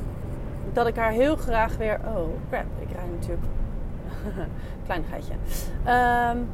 Dat 0.73 0.87
ik 0.87 0.97
haar 0.97 1.11
heel 1.11 1.37
graag 1.37 1.77
weer. 1.77 2.01
Oh 2.05 2.29
crap, 2.51 2.65
ik 2.79 2.89
rij 2.97 3.09
natuurlijk. 3.19 3.47
Kleinigheidje. 4.87 5.35
Um, 6.33 6.49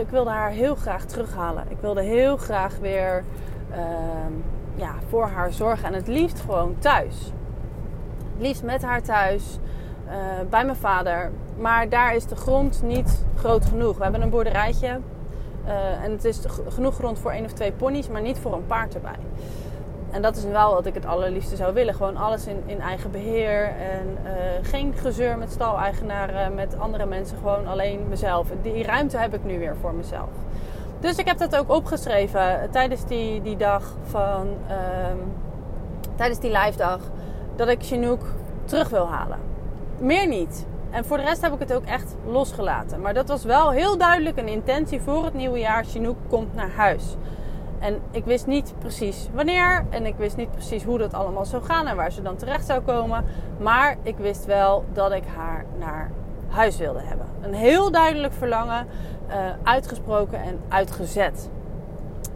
ik 0.00 0.08
wilde 0.08 0.30
haar 0.30 0.50
heel 0.50 0.74
graag 0.74 1.04
terughalen. 1.04 1.64
Ik 1.68 1.78
wilde 1.80 2.02
heel 2.02 2.36
graag 2.36 2.78
weer 2.80 3.24
um, 3.72 4.44
ja, 4.74 4.94
voor 5.08 5.26
haar 5.26 5.52
zorgen. 5.52 5.84
En 5.84 5.94
het 5.94 6.06
liefst 6.06 6.40
gewoon 6.40 6.76
thuis 6.78 7.32
liefst 8.38 8.62
met 8.62 8.82
haar 8.82 9.02
thuis, 9.02 9.58
uh, 10.06 10.12
bij 10.50 10.64
mijn 10.64 10.76
vader. 10.76 11.30
Maar 11.58 11.88
daar 11.88 12.14
is 12.14 12.26
de 12.26 12.36
grond 12.36 12.82
niet 12.82 13.24
groot 13.36 13.64
genoeg. 13.64 13.96
We 13.96 14.02
hebben 14.02 14.22
een 14.22 14.30
boerderijtje 14.30 14.98
uh, 15.66 16.04
en 16.04 16.10
het 16.10 16.24
is 16.24 16.40
genoeg 16.68 16.94
grond 16.94 17.18
voor 17.18 17.30
één 17.30 17.44
of 17.44 17.52
twee 17.52 17.72
ponies, 17.72 18.08
maar 18.08 18.22
niet 18.22 18.38
voor 18.38 18.52
een 18.52 18.66
paard 18.66 18.94
erbij. 18.94 19.18
En 20.10 20.22
dat 20.22 20.36
is 20.36 20.44
wel 20.44 20.74
wat 20.74 20.86
ik 20.86 20.94
het 20.94 21.06
allerliefste 21.06 21.56
zou 21.56 21.74
willen. 21.74 21.94
Gewoon 21.94 22.16
alles 22.16 22.46
in, 22.46 22.62
in 22.66 22.80
eigen 22.80 23.10
beheer. 23.10 23.64
En 23.64 24.18
uh, 24.24 24.30
geen 24.62 24.94
gezeur 24.96 25.38
met 25.38 25.52
staleigenaren, 25.52 26.54
met 26.54 26.78
andere 26.78 27.06
mensen. 27.06 27.36
Gewoon 27.36 27.66
alleen 27.66 28.08
mezelf. 28.08 28.48
Die 28.62 28.84
ruimte 28.84 29.18
heb 29.18 29.34
ik 29.34 29.44
nu 29.44 29.58
weer 29.58 29.76
voor 29.80 29.94
mezelf. 29.94 30.28
Dus 31.00 31.16
ik 31.16 31.26
heb 31.26 31.38
dat 31.38 31.56
ook 31.56 31.70
opgeschreven 31.70 32.68
tijdens 32.70 33.04
die, 33.04 33.42
die 33.42 33.56
dag 33.56 33.94
van... 34.04 34.48
Um, 35.10 35.32
tijdens 36.16 36.40
die 36.40 36.50
live 36.50 36.76
dag 36.78 37.00
dat 37.56 37.68
ik 37.68 37.82
Chinook 37.82 38.22
terug 38.64 38.88
wil 38.88 39.08
halen. 39.08 39.38
Meer 39.98 40.26
niet. 40.26 40.66
En 40.90 41.04
voor 41.04 41.16
de 41.16 41.22
rest 41.22 41.42
heb 41.42 41.52
ik 41.52 41.58
het 41.58 41.72
ook 41.72 41.84
echt 41.84 42.14
losgelaten. 42.26 43.00
Maar 43.00 43.14
dat 43.14 43.28
was 43.28 43.44
wel 43.44 43.70
heel 43.70 43.98
duidelijk 43.98 44.38
een 44.38 44.48
intentie 44.48 45.00
voor 45.00 45.24
het 45.24 45.34
nieuwe 45.34 45.58
jaar. 45.58 45.84
Chinook 45.84 46.16
komt 46.28 46.54
naar 46.54 46.70
huis. 46.70 47.16
En 47.78 48.00
ik 48.10 48.24
wist 48.24 48.46
niet 48.46 48.74
precies 48.78 49.28
wanneer 49.34 49.84
en 49.90 50.06
ik 50.06 50.14
wist 50.16 50.36
niet 50.36 50.50
precies 50.50 50.84
hoe 50.84 50.98
dat 50.98 51.14
allemaal 51.14 51.44
zou 51.44 51.62
gaan 51.62 51.86
en 51.86 51.96
waar 51.96 52.12
ze 52.12 52.22
dan 52.22 52.36
terecht 52.36 52.66
zou 52.66 52.80
komen. 52.80 53.24
Maar 53.60 53.96
ik 54.02 54.16
wist 54.16 54.44
wel 54.44 54.84
dat 54.92 55.12
ik 55.12 55.24
haar 55.36 55.64
naar 55.78 56.10
huis 56.48 56.76
wilde 56.76 57.00
hebben. 57.00 57.26
Een 57.40 57.54
heel 57.54 57.90
duidelijk 57.90 58.32
verlangen, 58.32 58.86
uh, 59.28 59.34
uitgesproken 59.62 60.42
en 60.42 60.60
uitgezet. 60.68 61.50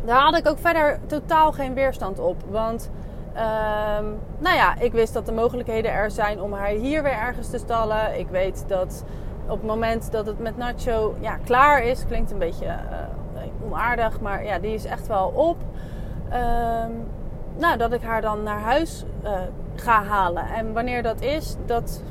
Daar 0.05 0.21
had 0.21 0.37
ik 0.37 0.49
ook 0.49 0.59
verder 0.59 0.99
totaal 1.07 1.53
geen 1.53 1.75
weerstand 1.75 2.19
op. 2.19 2.37
Want 2.51 2.91
Ehm, 3.37 4.05
nou 4.39 4.57
ja, 4.57 4.79
ik 4.79 4.93
wist 4.93 5.15
dat 5.15 5.27
de 5.27 5.33
mogelijkheden 5.33 5.93
er 5.93 6.11
zijn 6.11 6.41
om 6.41 6.53
haar 6.53 6.69
hier 6.69 7.03
weer 7.03 7.19
ergens 7.19 7.51
te 7.51 7.59
stallen. 7.59 8.19
Ik 8.19 8.29
weet 8.29 8.65
dat 8.69 9.05
op 9.45 9.57
het 9.57 9.67
moment 9.67 10.13
dat 10.13 10.27
het 10.27 10.39
met 10.39 10.57
Nacho 10.57 11.15
ja, 11.21 11.37
klaar 11.45 11.83
is, 11.83 12.07
klinkt 12.07 12.31
een 12.31 12.39
beetje 12.39 12.67
uh, 12.67 13.67
onaardig, 13.67 14.21
maar 14.21 14.45
ja, 14.45 14.59
die 14.59 14.75
is 14.75 14.85
echt 14.85 15.07
wel 15.07 15.29
op. 15.29 15.57
Ehm, 16.31 16.91
nou, 17.57 17.77
dat 17.77 17.93
ik 17.93 18.03
haar 18.03 18.21
dan 18.21 18.43
naar 18.43 18.61
huis 18.61 19.05
uh, 19.25 19.31
ga 19.75 20.03
halen. 20.03 20.47
En 20.47 20.73
wanneer 20.73 21.03
dat 21.03 21.21
is, 21.21 21.57
dat, 21.67 22.03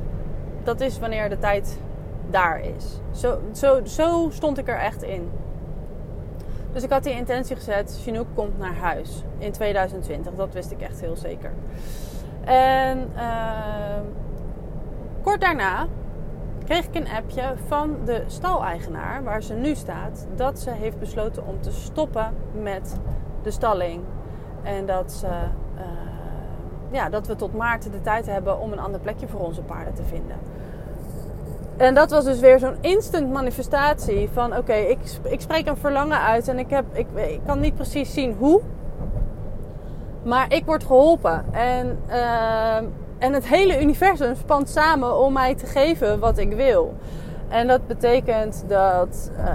dat 0.63 0.81
is 0.81 0.99
wanneer 0.99 1.29
de 1.29 1.39
tijd 1.39 1.79
daar 2.29 2.59
is. 2.59 2.99
Zo, 3.11 3.39
zo, 3.53 3.85
zo 3.85 4.29
stond 4.31 4.57
ik 4.57 4.67
er 4.67 4.79
echt 4.79 5.03
in. 5.03 5.31
Dus 6.75 6.83
ik 6.83 6.89
had 6.89 7.03
die 7.03 7.13
intentie 7.13 7.55
gezet, 7.55 7.99
Chinook 8.03 8.27
komt 8.33 8.57
naar 8.57 8.75
huis 8.75 9.23
in 9.37 9.51
2020. 9.51 10.33
Dat 10.33 10.53
wist 10.53 10.71
ik 10.71 10.81
echt 10.81 11.01
heel 11.01 11.15
zeker. 11.15 11.51
En 12.43 13.11
uh, 13.15 13.99
kort 15.21 15.41
daarna 15.41 15.87
kreeg 16.65 16.85
ik 16.85 16.95
een 16.95 17.07
appje 17.07 17.53
van 17.67 17.97
de 18.05 18.23
staleigenaar, 18.27 19.23
waar 19.23 19.43
ze 19.43 19.53
nu 19.53 19.75
staat, 19.75 20.27
dat 20.35 20.59
ze 20.59 20.71
heeft 20.71 20.99
besloten 20.99 21.47
om 21.47 21.61
te 21.61 21.71
stoppen 21.71 22.33
met 22.61 22.99
de 23.43 23.51
stalling. 23.51 24.03
En 24.63 24.85
dat, 24.85 25.11
ze, 25.11 25.27
uh, 25.27 25.81
ja, 26.91 27.09
dat 27.09 27.27
we 27.27 27.35
tot 27.35 27.53
maart 27.53 27.91
de 27.91 28.01
tijd 28.01 28.25
hebben 28.25 28.59
om 28.59 28.71
een 28.71 28.79
ander 28.79 28.99
plekje 28.99 29.27
voor 29.27 29.39
onze 29.39 29.61
paarden 29.61 29.93
te 29.93 30.03
vinden. 30.03 30.37
En 31.77 31.93
dat 31.93 32.09
was 32.11 32.23
dus 32.23 32.39
weer 32.39 32.59
zo'n 32.59 32.77
instant 32.81 33.31
manifestatie 33.31 34.29
van 34.33 34.57
oké, 34.57 34.73
ik, 34.73 34.97
ik 35.23 35.41
spreek 35.41 35.67
een 35.67 35.77
verlangen 35.77 36.19
uit 36.19 36.47
en 36.47 36.59
ik, 36.59 36.69
heb, 36.69 36.85
ik, 36.93 37.07
ik 37.15 37.39
kan 37.45 37.59
niet 37.59 37.75
precies 37.75 38.13
zien 38.13 38.35
hoe. 38.39 38.61
Maar 40.23 40.53
ik 40.53 40.65
word 40.65 40.83
geholpen. 40.83 41.45
En, 41.51 41.99
uh, 42.09 42.75
en 43.17 43.33
het 43.33 43.47
hele 43.47 43.81
universum 43.81 44.35
spant 44.35 44.69
samen 44.69 45.17
om 45.19 45.33
mij 45.33 45.55
te 45.55 45.65
geven 45.65 46.19
wat 46.19 46.37
ik 46.37 46.53
wil. 46.53 46.93
En 47.47 47.67
dat 47.67 47.87
betekent 47.87 48.63
dat, 48.67 49.31
uh, 49.37 49.53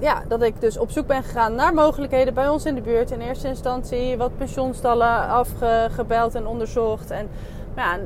ja, 0.00 0.22
dat 0.28 0.42
ik 0.42 0.60
dus 0.60 0.78
op 0.78 0.90
zoek 0.90 1.06
ben 1.06 1.22
gegaan 1.22 1.54
naar 1.54 1.74
mogelijkheden 1.74 2.34
bij 2.34 2.48
ons 2.48 2.64
in 2.64 2.74
de 2.74 2.80
buurt. 2.80 3.10
In 3.10 3.20
eerste 3.20 3.48
instantie 3.48 4.16
wat 4.16 4.36
pensioenstallen 4.36 5.28
afgebeld 5.28 6.34
en 6.34 6.46
onderzocht. 6.46 7.10
En 7.10 7.28
ja, 7.76 7.96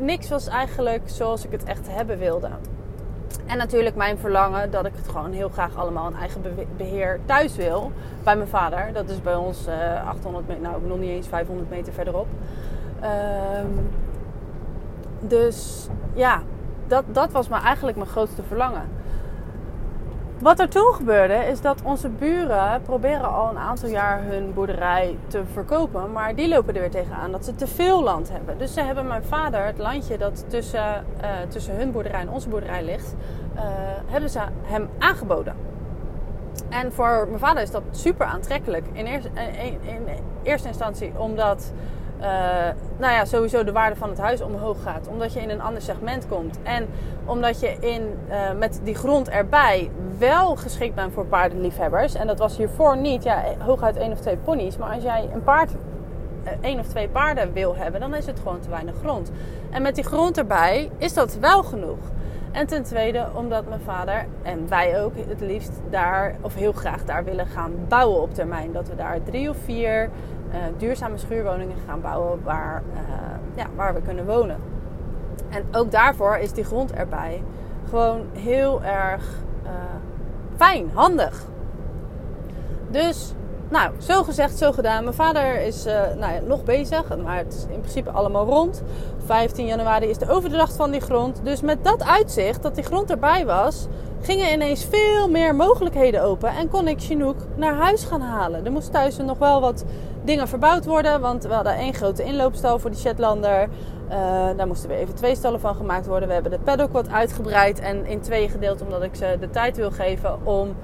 niks 0.00 0.28
was 0.28 0.46
eigenlijk 0.46 1.02
zoals 1.04 1.44
ik 1.44 1.50
het 1.50 1.64
echt 1.64 1.88
hebben 1.90 2.18
wilde. 2.18 2.48
En 3.46 3.58
natuurlijk 3.58 3.96
mijn 3.96 4.18
verlangen 4.18 4.70
dat 4.70 4.86
ik 4.86 4.92
het 4.96 5.08
gewoon 5.08 5.32
heel 5.32 5.48
graag 5.48 5.76
allemaal 5.76 6.08
in 6.08 6.16
eigen 6.16 6.42
beheer 6.76 7.20
thuis 7.24 7.56
wil. 7.56 7.92
Bij 8.24 8.36
mijn 8.36 8.48
vader. 8.48 8.92
Dat 8.92 9.08
is 9.08 9.22
bij 9.22 9.34
ons 9.34 9.66
uh, 9.68 9.96
eh, 9.96 10.08
800 10.08 10.46
meter, 10.46 10.62
nou 10.62 10.86
nog 10.86 10.98
niet 10.98 11.10
eens 11.10 11.28
500 11.28 11.70
meter 11.70 11.92
verderop. 11.92 12.26
Um, 13.02 13.90
dus 15.20 15.88
ja, 16.14 16.42
dat, 16.86 17.04
dat 17.12 17.32
was 17.32 17.48
maar 17.48 17.62
eigenlijk 17.62 17.96
mijn 17.96 18.08
grootste 18.08 18.42
verlangen. 18.42 18.88
Wat 20.40 20.58
er 20.58 20.68
toen 20.68 20.94
gebeurde 20.94 21.34
is 21.34 21.60
dat 21.60 21.82
onze 21.82 22.08
buren 22.08 22.82
proberen 22.82 23.32
al 23.32 23.50
een 23.50 23.58
aantal 23.58 23.88
jaar 23.88 24.22
hun 24.22 24.54
boerderij 24.54 25.16
te 25.26 25.42
verkopen. 25.52 26.12
Maar 26.12 26.34
die 26.34 26.48
lopen 26.48 26.74
er 26.74 26.80
weer 26.80 26.90
tegenaan 26.90 27.32
dat 27.32 27.44
ze 27.44 27.54
te 27.54 27.66
veel 27.66 28.02
land 28.02 28.30
hebben. 28.30 28.58
Dus 28.58 28.72
ze 28.74 28.80
hebben 28.80 29.06
mijn 29.06 29.24
vader, 29.24 29.64
het 29.64 29.78
landje 29.78 30.18
dat 30.18 30.44
tussen, 30.48 31.04
uh, 31.22 31.28
tussen 31.48 31.76
hun 31.76 31.92
boerderij 31.92 32.20
en 32.20 32.30
onze 32.30 32.48
boerderij 32.48 32.84
ligt, 32.84 33.14
uh, 33.54 33.62
hebben 34.06 34.30
ze 34.30 34.40
hem 34.62 34.88
aangeboden. 34.98 35.54
En 36.68 36.92
voor 36.92 37.26
mijn 37.28 37.40
vader 37.40 37.62
is 37.62 37.70
dat 37.70 37.82
super 37.90 38.26
aantrekkelijk. 38.26 38.86
In, 38.92 39.06
in, 39.06 39.22
in 39.82 40.06
eerste 40.42 40.68
instantie 40.68 41.12
omdat 41.16 41.72
uh, 42.20 42.26
nou 42.96 43.12
ja, 43.12 43.24
sowieso 43.24 43.64
de 43.64 43.72
waarde 43.72 43.96
van 43.96 44.08
het 44.08 44.18
huis 44.18 44.40
omhoog 44.40 44.82
gaat. 44.82 45.08
Omdat 45.08 45.32
je 45.32 45.40
in 45.40 45.50
een 45.50 45.60
ander 45.60 45.82
segment 45.82 46.28
komt. 46.28 46.58
En 46.62 46.88
omdat 47.24 47.60
je 47.60 47.76
in, 47.80 48.18
uh, 48.28 48.36
met 48.58 48.80
die 48.84 48.94
grond 48.94 49.28
erbij 49.28 49.90
wel 50.18 50.56
geschikt 50.56 50.94
bent 50.94 51.12
voor 51.12 51.26
paardenliefhebbers. 51.26 52.14
En 52.14 52.26
dat 52.26 52.38
was 52.38 52.56
hiervoor 52.56 52.96
niet. 52.96 53.22
Ja, 53.22 53.42
hooguit 53.58 53.96
één 53.96 54.12
of 54.12 54.20
twee 54.20 54.36
ponies. 54.36 54.76
Maar 54.76 54.94
als 54.94 55.02
jij 55.02 55.28
een 55.32 55.42
paard, 55.42 55.70
uh, 56.44 56.50
één 56.60 56.78
of 56.78 56.86
twee 56.86 57.08
paarden 57.08 57.52
wil 57.52 57.76
hebben, 57.76 58.00
dan 58.00 58.14
is 58.14 58.26
het 58.26 58.38
gewoon 58.38 58.60
te 58.60 58.70
weinig 58.70 58.94
grond. 59.02 59.30
En 59.70 59.82
met 59.82 59.94
die 59.94 60.04
grond 60.04 60.38
erbij 60.38 60.90
is 60.98 61.14
dat 61.14 61.38
wel 61.40 61.62
genoeg. 61.62 61.98
En 62.52 62.66
ten 62.66 62.82
tweede 62.82 63.26
omdat 63.34 63.68
mijn 63.68 63.80
vader 63.80 64.26
en 64.42 64.68
wij 64.68 65.02
ook 65.02 65.12
het 65.28 65.40
liefst 65.40 65.72
daar, 65.90 66.34
of 66.40 66.54
heel 66.54 66.72
graag 66.72 67.04
daar 67.04 67.24
willen 67.24 67.46
gaan 67.46 67.72
bouwen 67.88 68.22
op 68.22 68.34
termijn. 68.34 68.72
Dat 68.72 68.88
we 68.88 68.96
daar 68.96 69.22
drie 69.22 69.50
of 69.50 69.56
vier 69.64 70.10
duurzame 70.78 71.18
schuurwoningen 71.18 71.76
gaan 71.86 72.00
bouwen 72.00 72.42
waar, 72.42 72.82
uh, 72.92 73.00
ja, 73.54 73.66
waar 73.76 73.94
we 73.94 74.00
kunnen 74.02 74.26
wonen. 74.26 74.56
En 75.48 75.64
ook 75.72 75.90
daarvoor 75.90 76.36
is 76.36 76.52
die 76.52 76.64
grond 76.64 76.92
erbij 76.92 77.42
gewoon 77.88 78.26
heel 78.32 78.82
erg 78.82 79.24
uh, 79.64 79.70
fijn, 80.56 80.90
handig. 80.94 81.44
Dus, 82.90 83.32
nou, 83.68 83.92
zo 83.98 84.22
gezegd, 84.22 84.58
zo 84.58 84.72
gedaan. 84.72 85.02
Mijn 85.02 85.16
vader 85.16 85.60
is 85.60 85.84
nou 86.18 86.32
ja, 86.32 86.40
nog 86.46 86.64
bezig, 86.64 87.16
maar 87.24 87.36
het 87.36 87.54
is 87.54 87.74
in 87.74 87.80
principe 87.80 88.10
allemaal 88.10 88.46
rond. 88.46 88.82
15 89.24 89.66
januari 89.66 90.06
is 90.06 90.18
de 90.18 90.30
overdracht 90.30 90.76
van 90.76 90.90
die 90.90 91.00
grond. 91.00 91.40
Dus 91.44 91.60
met 91.60 91.84
dat 91.84 92.04
uitzicht, 92.04 92.62
dat 92.62 92.74
die 92.74 92.84
grond 92.84 93.10
erbij 93.10 93.46
was, 93.46 93.86
gingen 94.20 94.52
ineens 94.52 94.84
veel 94.84 95.28
meer 95.28 95.54
mogelijkheden 95.54 96.22
open. 96.22 96.48
En 96.48 96.68
kon 96.68 96.88
ik 96.88 97.00
Chinook 97.00 97.36
naar 97.56 97.74
huis 97.74 98.04
gaan 98.04 98.20
halen. 98.20 98.64
Er 98.64 98.72
moest 98.72 98.92
thuis 98.92 99.16
nog 99.16 99.38
wel 99.38 99.60
wat 99.60 99.84
dingen 100.22 100.48
verbouwd 100.48 100.86
worden. 100.86 101.20
Want 101.20 101.44
we 101.44 101.52
hadden 101.52 101.74
één 101.74 101.94
grote 101.94 102.24
inloopstal 102.24 102.78
voor 102.78 102.90
die 102.90 102.98
Shetlander. 102.98 103.68
Uh, 104.08 104.16
daar 104.56 104.66
moesten 104.66 104.88
weer 104.88 104.98
even 104.98 105.14
twee 105.14 105.34
stallen 105.34 105.60
van 105.60 105.74
gemaakt 105.74 106.06
worden. 106.06 106.28
We 106.28 106.34
hebben 106.34 106.52
de 106.52 106.58
paddock 106.58 106.92
wat 106.92 107.10
uitgebreid 107.10 107.80
en 107.80 108.06
in 108.06 108.20
twee 108.20 108.48
gedeeld. 108.48 108.82
Omdat 108.82 109.02
ik 109.02 109.14
ze 109.14 109.36
de 109.40 109.50
tijd 109.50 109.76
wil 109.76 109.90
geven 109.90 110.46
om, 110.46 110.76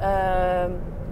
uh, 0.00 0.64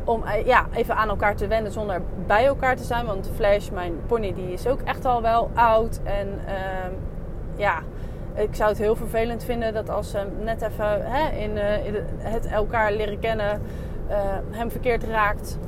om 0.04 0.22
uh, 0.24 0.46
ja, 0.46 0.66
even 0.74 0.96
aan 0.96 1.08
elkaar 1.08 1.36
te 1.36 1.46
wennen 1.46 1.72
zonder 1.72 2.02
bij 2.26 2.46
elkaar 2.46 2.76
te 2.76 2.84
zijn. 2.84 3.06
Want 3.06 3.30
Flash, 3.34 3.70
mijn 3.70 3.92
pony, 4.06 4.34
die 4.34 4.52
is 4.52 4.66
ook 4.66 4.80
echt 4.80 5.04
al 5.04 5.22
wel 5.22 5.50
oud. 5.54 6.00
En 6.04 6.28
ehm, 6.46 6.92
ja, 7.56 7.82
ik 8.34 8.54
zou 8.54 8.68
het 8.68 8.78
heel 8.78 8.96
vervelend 8.96 9.44
vinden 9.44 9.74
dat 9.74 9.90
als 9.90 10.10
ze 10.10 10.18
net 10.40 10.62
even 10.62 11.00
hè, 11.02 11.36
in, 11.36 11.56
in 11.84 12.04
het 12.18 12.46
elkaar 12.46 12.92
leren 12.92 13.18
kennen... 13.18 13.62
hem 14.50 14.70
verkeerd 14.70 15.04
raakt 15.04 15.58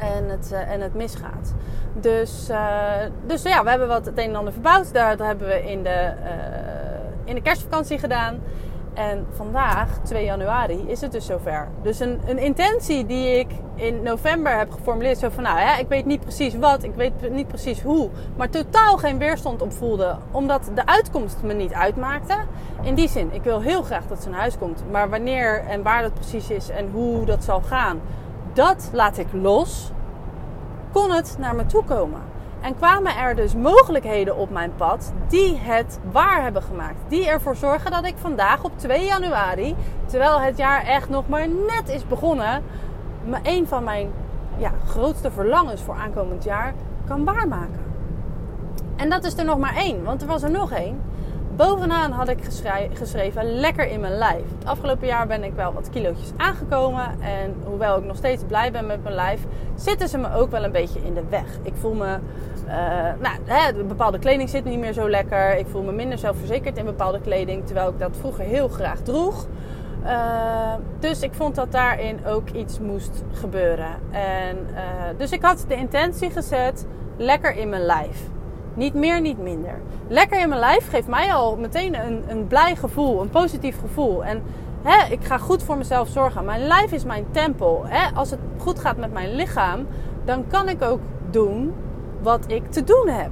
en 0.00 0.28
het, 0.28 0.50
uh, 0.52 0.72
en 0.72 0.80
het 0.80 0.94
misgaat. 0.94 1.54
Dus, 1.94 2.48
uh, 2.50 2.92
dus 3.26 3.42
ja, 3.42 3.62
we 3.62 3.70
hebben 3.70 3.88
wat 3.88 4.06
het 4.06 4.18
een 4.18 4.28
en 4.28 4.36
ander 4.36 4.52
verbouwd. 4.52 4.92
Dat 4.92 5.18
hebben 5.18 5.48
we 5.48 5.70
in 5.70 5.82
de, 5.82 6.12
uh, 6.22 6.30
in 7.24 7.34
de 7.34 7.42
kerstvakantie 7.42 7.98
gedaan. 7.98 8.40
En 8.94 9.26
vandaag, 9.30 9.98
2 10.02 10.24
januari, 10.24 10.84
is 10.86 11.00
het 11.00 11.12
dus 11.12 11.26
zover. 11.26 11.68
Dus 11.82 12.00
een, 12.00 12.20
een 12.26 12.38
intentie 12.38 13.06
die 13.06 13.38
ik 13.38 13.48
in 13.74 14.02
november 14.02 14.58
heb 14.58 14.72
geformuleerd. 14.72 15.18
Zo 15.18 15.28
van, 15.28 15.42
nou 15.42 15.58
ja, 15.58 15.76
ik 15.76 15.88
weet 15.88 16.04
niet 16.04 16.20
precies 16.20 16.54
wat, 16.54 16.82
ik 16.82 16.94
weet 16.94 17.30
niet 17.30 17.48
precies 17.48 17.82
hoe. 17.82 18.08
Maar 18.36 18.50
totaal 18.50 18.96
geen 18.96 19.18
weerstand 19.18 19.62
op 19.62 19.72
voelde. 19.72 20.16
Omdat 20.30 20.70
de 20.74 20.86
uitkomst 20.86 21.42
me 21.42 21.52
niet 21.52 21.72
uitmaakte. 21.72 22.34
In 22.82 22.94
die 22.94 23.08
zin, 23.08 23.28
ik 23.32 23.42
wil 23.42 23.60
heel 23.60 23.82
graag 23.82 24.06
dat 24.06 24.22
ze 24.22 24.28
naar 24.28 24.40
huis 24.40 24.58
komt. 24.58 24.82
Maar 24.90 25.10
wanneer 25.10 25.64
en 25.68 25.82
waar 25.82 26.02
dat 26.02 26.14
precies 26.14 26.50
is 26.50 26.68
en 26.68 26.90
hoe 26.90 27.24
dat 27.24 27.44
zal 27.44 27.60
gaan 27.60 28.00
dat 28.52 28.90
laat 28.92 29.18
ik 29.18 29.26
los, 29.32 29.90
kon 30.92 31.10
het 31.10 31.36
naar 31.38 31.54
me 31.54 31.66
toe 31.66 31.84
komen. 31.84 32.20
En 32.60 32.76
kwamen 32.76 33.16
er 33.16 33.36
dus 33.36 33.54
mogelijkheden 33.54 34.36
op 34.36 34.50
mijn 34.50 34.72
pad 34.76 35.12
die 35.28 35.58
het 35.58 35.98
waar 36.10 36.42
hebben 36.42 36.62
gemaakt. 36.62 36.98
Die 37.08 37.28
ervoor 37.28 37.56
zorgen 37.56 37.90
dat 37.90 38.04
ik 38.04 38.14
vandaag 38.16 38.64
op 38.64 38.72
2 38.76 39.04
januari, 39.04 39.76
terwijl 40.06 40.40
het 40.40 40.56
jaar 40.56 40.82
echt 40.82 41.08
nog 41.08 41.28
maar 41.28 41.48
net 41.48 41.88
is 41.88 42.06
begonnen, 42.06 42.62
een 43.42 43.66
van 43.66 43.84
mijn 43.84 44.10
ja, 44.56 44.72
grootste 44.86 45.30
verlangens 45.30 45.82
voor 45.82 45.94
aankomend 45.94 46.44
jaar 46.44 46.74
kan 47.06 47.24
waarmaken. 47.24 47.84
En 48.96 49.10
dat 49.10 49.24
is 49.24 49.38
er 49.38 49.44
nog 49.44 49.58
maar 49.58 49.76
één, 49.76 50.04
want 50.04 50.22
er 50.22 50.28
was 50.28 50.42
er 50.42 50.50
nog 50.50 50.70
één. 50.70 51.00
Bovenaan 51.60 52.12
had 52.12 52.28
ik 52.28 52.38
geschreven 52.92 53.44
lekker 53.44 53.86
in 53.86 54.00
mijn 54.00 54.18
lijf. 54.18 54.42
Het 54.58 54.68
afgelopen 54.68 55.06
jaar 55.06 55.26
ben 55.26 55.44
ik 55.44 55.52
wel 55.52 55.72
wat 55.72 55.90
kilootjes 55.90 56.32
aangekomen. 56.36 57.20
En 57.20 57.54
hoewel 57.64 57.98
ik 57.98 58.04
nog 58.04 58.16
steeds 58.16 58.42
blij 58.44 58.72
ben 58.72 58.86
met 58.86 59.02
mijn 59.02 59.14
lijf, 59.14 59.40
zitten 59.74 60.08
ze 60.08 60.18
me 60.18 60.34
ook 60.34 60.50
wel 60.50 60.64
een 60.64 60.72
beetje 60.72 61.00
in 61.04 61.14
de 61.14 61.22
weg. 61.28 61.58
Ik 61.62 61.72
voel 61.74 61.94
me, 61.94 62.18
uh, 62.66 62.74
nou, 63.20 63.38
hè, 63.44 63.84
bepaalde 63.84 64.18
kleding 64.18 64.48
zit 64.48 64.64
niet 64.64 64.78
meer 64.78 64.92
zo 64.92 65.10
lekker. 65.10 65.56
Ik 65.56 65.66
voel 65.66 65.82
me 65.82 65.92
minder 65.92 66.18
zelfverzekerd 66.18 66.76
in 66.76 66.84
bepaalde 66.84 67.20
kleding. 67.20 67.66
Terwijl 67.66 67.88
ik 67.88 67.98
dat 67.98 68.16
vroeger 68.16 68.44
heel 68.44 68.68
graag 68.68 68.98
droeg. 68.98 69.46
Uh, 70.04 70.74
dus 70.98 71.20
ik 71.20 71.34
vond 71.34 71.54
dat 71.54 71.72
daarin 71.72 72.26
ook 72.26 72.50
iets 72.50 72.78
moest 72.78 73.24
gebeuren. 73.32 73.94
En, 74.10 74.56
uh, 74.72 74.80
dus 75.16 75.32
ik 75.32 75.42
had 75.42 75.64
de 75.68 75.74
intentie 75.74 76.30
gezet: 76.30 76.86
lekker 77.16 77.56
in 77.56 77.68
mijn 77.68 77.82
lijf. 77.82 78.28
Niet 78.80 78.94
meer, 78.94 79.20
niet 79.20 79.38
minder. 79.38 79.80
Lekker 80.08 80.40
in 80.40 80.48
mijn 80.48 80.60
lijf 80.60 80.88
geeft 80.88 81.08
mij 81.08 81.32
al 81.32 81.56
meteen 81.56 82.06
een, 82.06 82.24
een 82.28 82.46
blij 82.46 82.76
gevoel, 82.76 83.20
een 83.20 83.30
positief 83.30 83.80
gevoel. 83.80 84.24
En 84.24 84.42
hè, 84.82 85.12
ik 85.12 85.24
ga 85.24 85.38
goed 85.38 85.62
voor 85.62 85.76
mezelf 85.76 86.08
zorgen. 86.08 86.44
Mijn 86.44 86.66
lijf 86.66 86.92
is 86.92 87.04
mijn 87.04 87.26
tempel. 87.30 87.82
Hè? 87.86 88.14
Als 88.14 88.30
het 88.30 88.38
goed 88.58 88.78
gaat 88.78 88.96
met 88.96 89.12
mijn 89.12 89.34
lichaam, 89.34 89.86
dan 90.24 90.46
kan 90.46 90.68
ik 90.68 90.82
ook 90.82 91.00
doen 91.30 91.74
wat 92.22 92.44
ik 92.46 92.70
te 92.70 92.84
doen 92.84 93.08
heb. 93.08 93.30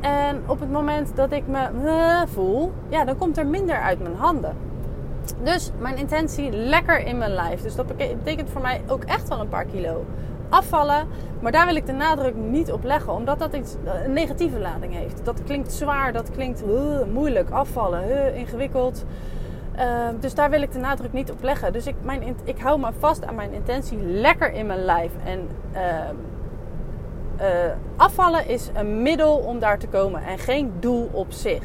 En 0.00 0.42
op 0.46 0.60
het 0.60 0.70
moment 0.70 1.16
dat 1.16 1.32
ik 1.32 1.46
me 1.46 1.68
uh, 1.84 2.22
voel, 2.26 2.72
ja, 2.88 3.04
dan 3.04 3.16
komt 3.16 3.38
er 3.38 3.46
minder 3.46 3.80
uit 3.80 4.02
mijn 4.02 4.16
handen. 4.16 4.56
Dus 5.42 5.70
mijn 5.78 5.96
intentie 5.96 6.50
lekker 6.50 7.06
in 7.06 7.18
mijn 7.18 7.32
lijf. 7.32 7.62
Dus 7.62 7.74
dat 7.74 7.86
betekent 7.86 8.50
voor 8.50 8.60
mij 8.60 8.82
ook 8.86 9.04
echt 9.04 9.28
wel 9.28 9.40
een 9.40 9.48
paar 9.48 9.64
kilo 9.64 10.04
afvallen. 10.48 11.06
Maar 11.40 11.52
daar 11.52 11.66
wil 11.66 11.76
ik 11.76 11.86
de 11.86 11.92
nadruk 11.92 12.34
niet 12.34 12.72
op 12.72 12.84
leggen, 12.84 13.12
omdat 13.12 13.38
dat 13.38 13.54
iets, 13.54 13.74
een 14.04 14.12
negatieve 14.12 14.58
lading 14.58 14.94
heeft. 14.94 15.24
Dat 15.24 15.44
klinkt 15.44 15.72
zwaar, 15.72 16.12
dat 16.12 16.30
klinkt 16.30 16.62
moeilijk, 17.12 17.50
afvallen, 17.50 18.34
ingewikkeld. 18.34 19.04
Uh, 19.76 20.08
dus 20.20 20.34
daar 20.34 20.50
wil 20.50 20.62
ik 20.62 20.72
de 20.72 20.78
nadruk 20.78 21.12
niet 21.12 21.30
op 21.30 21.42
leggen. 21.42 21.72
Dus 21.72 21.86
ik, 21.86 21.94
mijn, 22.02 22.36
ik 22.44 22.58
hou 22.58 22.80
me 22.80 22.90
vast 22.98 23.24
aan 23.24 23.34
mijn 23.34 23.52
intentie 23.52 23.98
lekker 23.98 24.52
in 24.52 24.66
mijn 24.66 24.84
lijf. 24.84 25.10
En 25.24 25.48
ehm, 25.72 26.14
uh, 27.40 27.72
afvallen 27.96 28.48
is 28.48 28.70
een 28.74 29.02
middel 29.02 29.36
om 29.36 29.58
daar 29.58 29.78
te 29.78 29.86
komen 29.86 30.22
en 30.22 30.38
geen 30.38 30.72
doel 30.80 31.08
op 31.12 31.32
zich. 31.32 31.62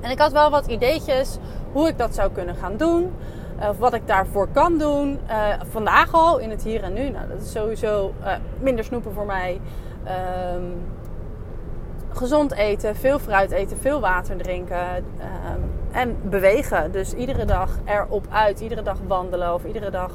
En 0.00 0.10
ik 0.10 0.18
had 0.18 0.32
wel 0.32 0.50
wat 0.50 0.66
ideetjes 0.66 1.38
hoe 1.72 1.88
ik 1.88 1.98
dat 1.98 2.14
zou 2.14 2.30
kunnen 2.32 2.54
gaan 2.54 2.76
doen. 2.76 3.12
Of 3.60 3.74
uh, 3.74 3.80
wat 3.80 3.94
ik 3.94 4.06
daarvoor 4.06 4.48
kan 4.48 4.78
doen. 4.78 5.18
Uh, 5.28 5.54
vandaag 5.70 6.14
al 6.14 6.38
in 6.38 6.50
het 6.50 6.62
hier 6.62 6.82
en 6.82 6.92
nu. 6.92 7.08
Nou, 7.08 7.28
dat 7.28 7.40
is 7.40 7.52
sowieso 7.52 8.12
uh, 8.20 8.32
minder 8.60 8.84
snoepen 8.84 9.12
voor 9.12 9.26
mij. 9.26 9.60
Um, 10.54 10.82
gezond 12.08 12.52
eten, 12.52 12.96
veel 12.96 13.18
fruit 13.18 13.50
eten, 13.50 13.76
veel 13.76 14.00
water 14.00 14.36
drinken. 14.36 14.96
Um, 14.96 15.70
en 15.92 16.16
bewegen. 16.30 16.92
Dus 16.92 17.14
iedere 17.14 17.44
dag 17.44 17.78
erop 17.84 18.26
uit. 18.30 18.60
Iedere 18.60 18.82
dag 18.82 18.98
wandelen. 19.06 19.54
Of 19.54 19.64
iedere 19.64 19.90
dag 19.90 20.12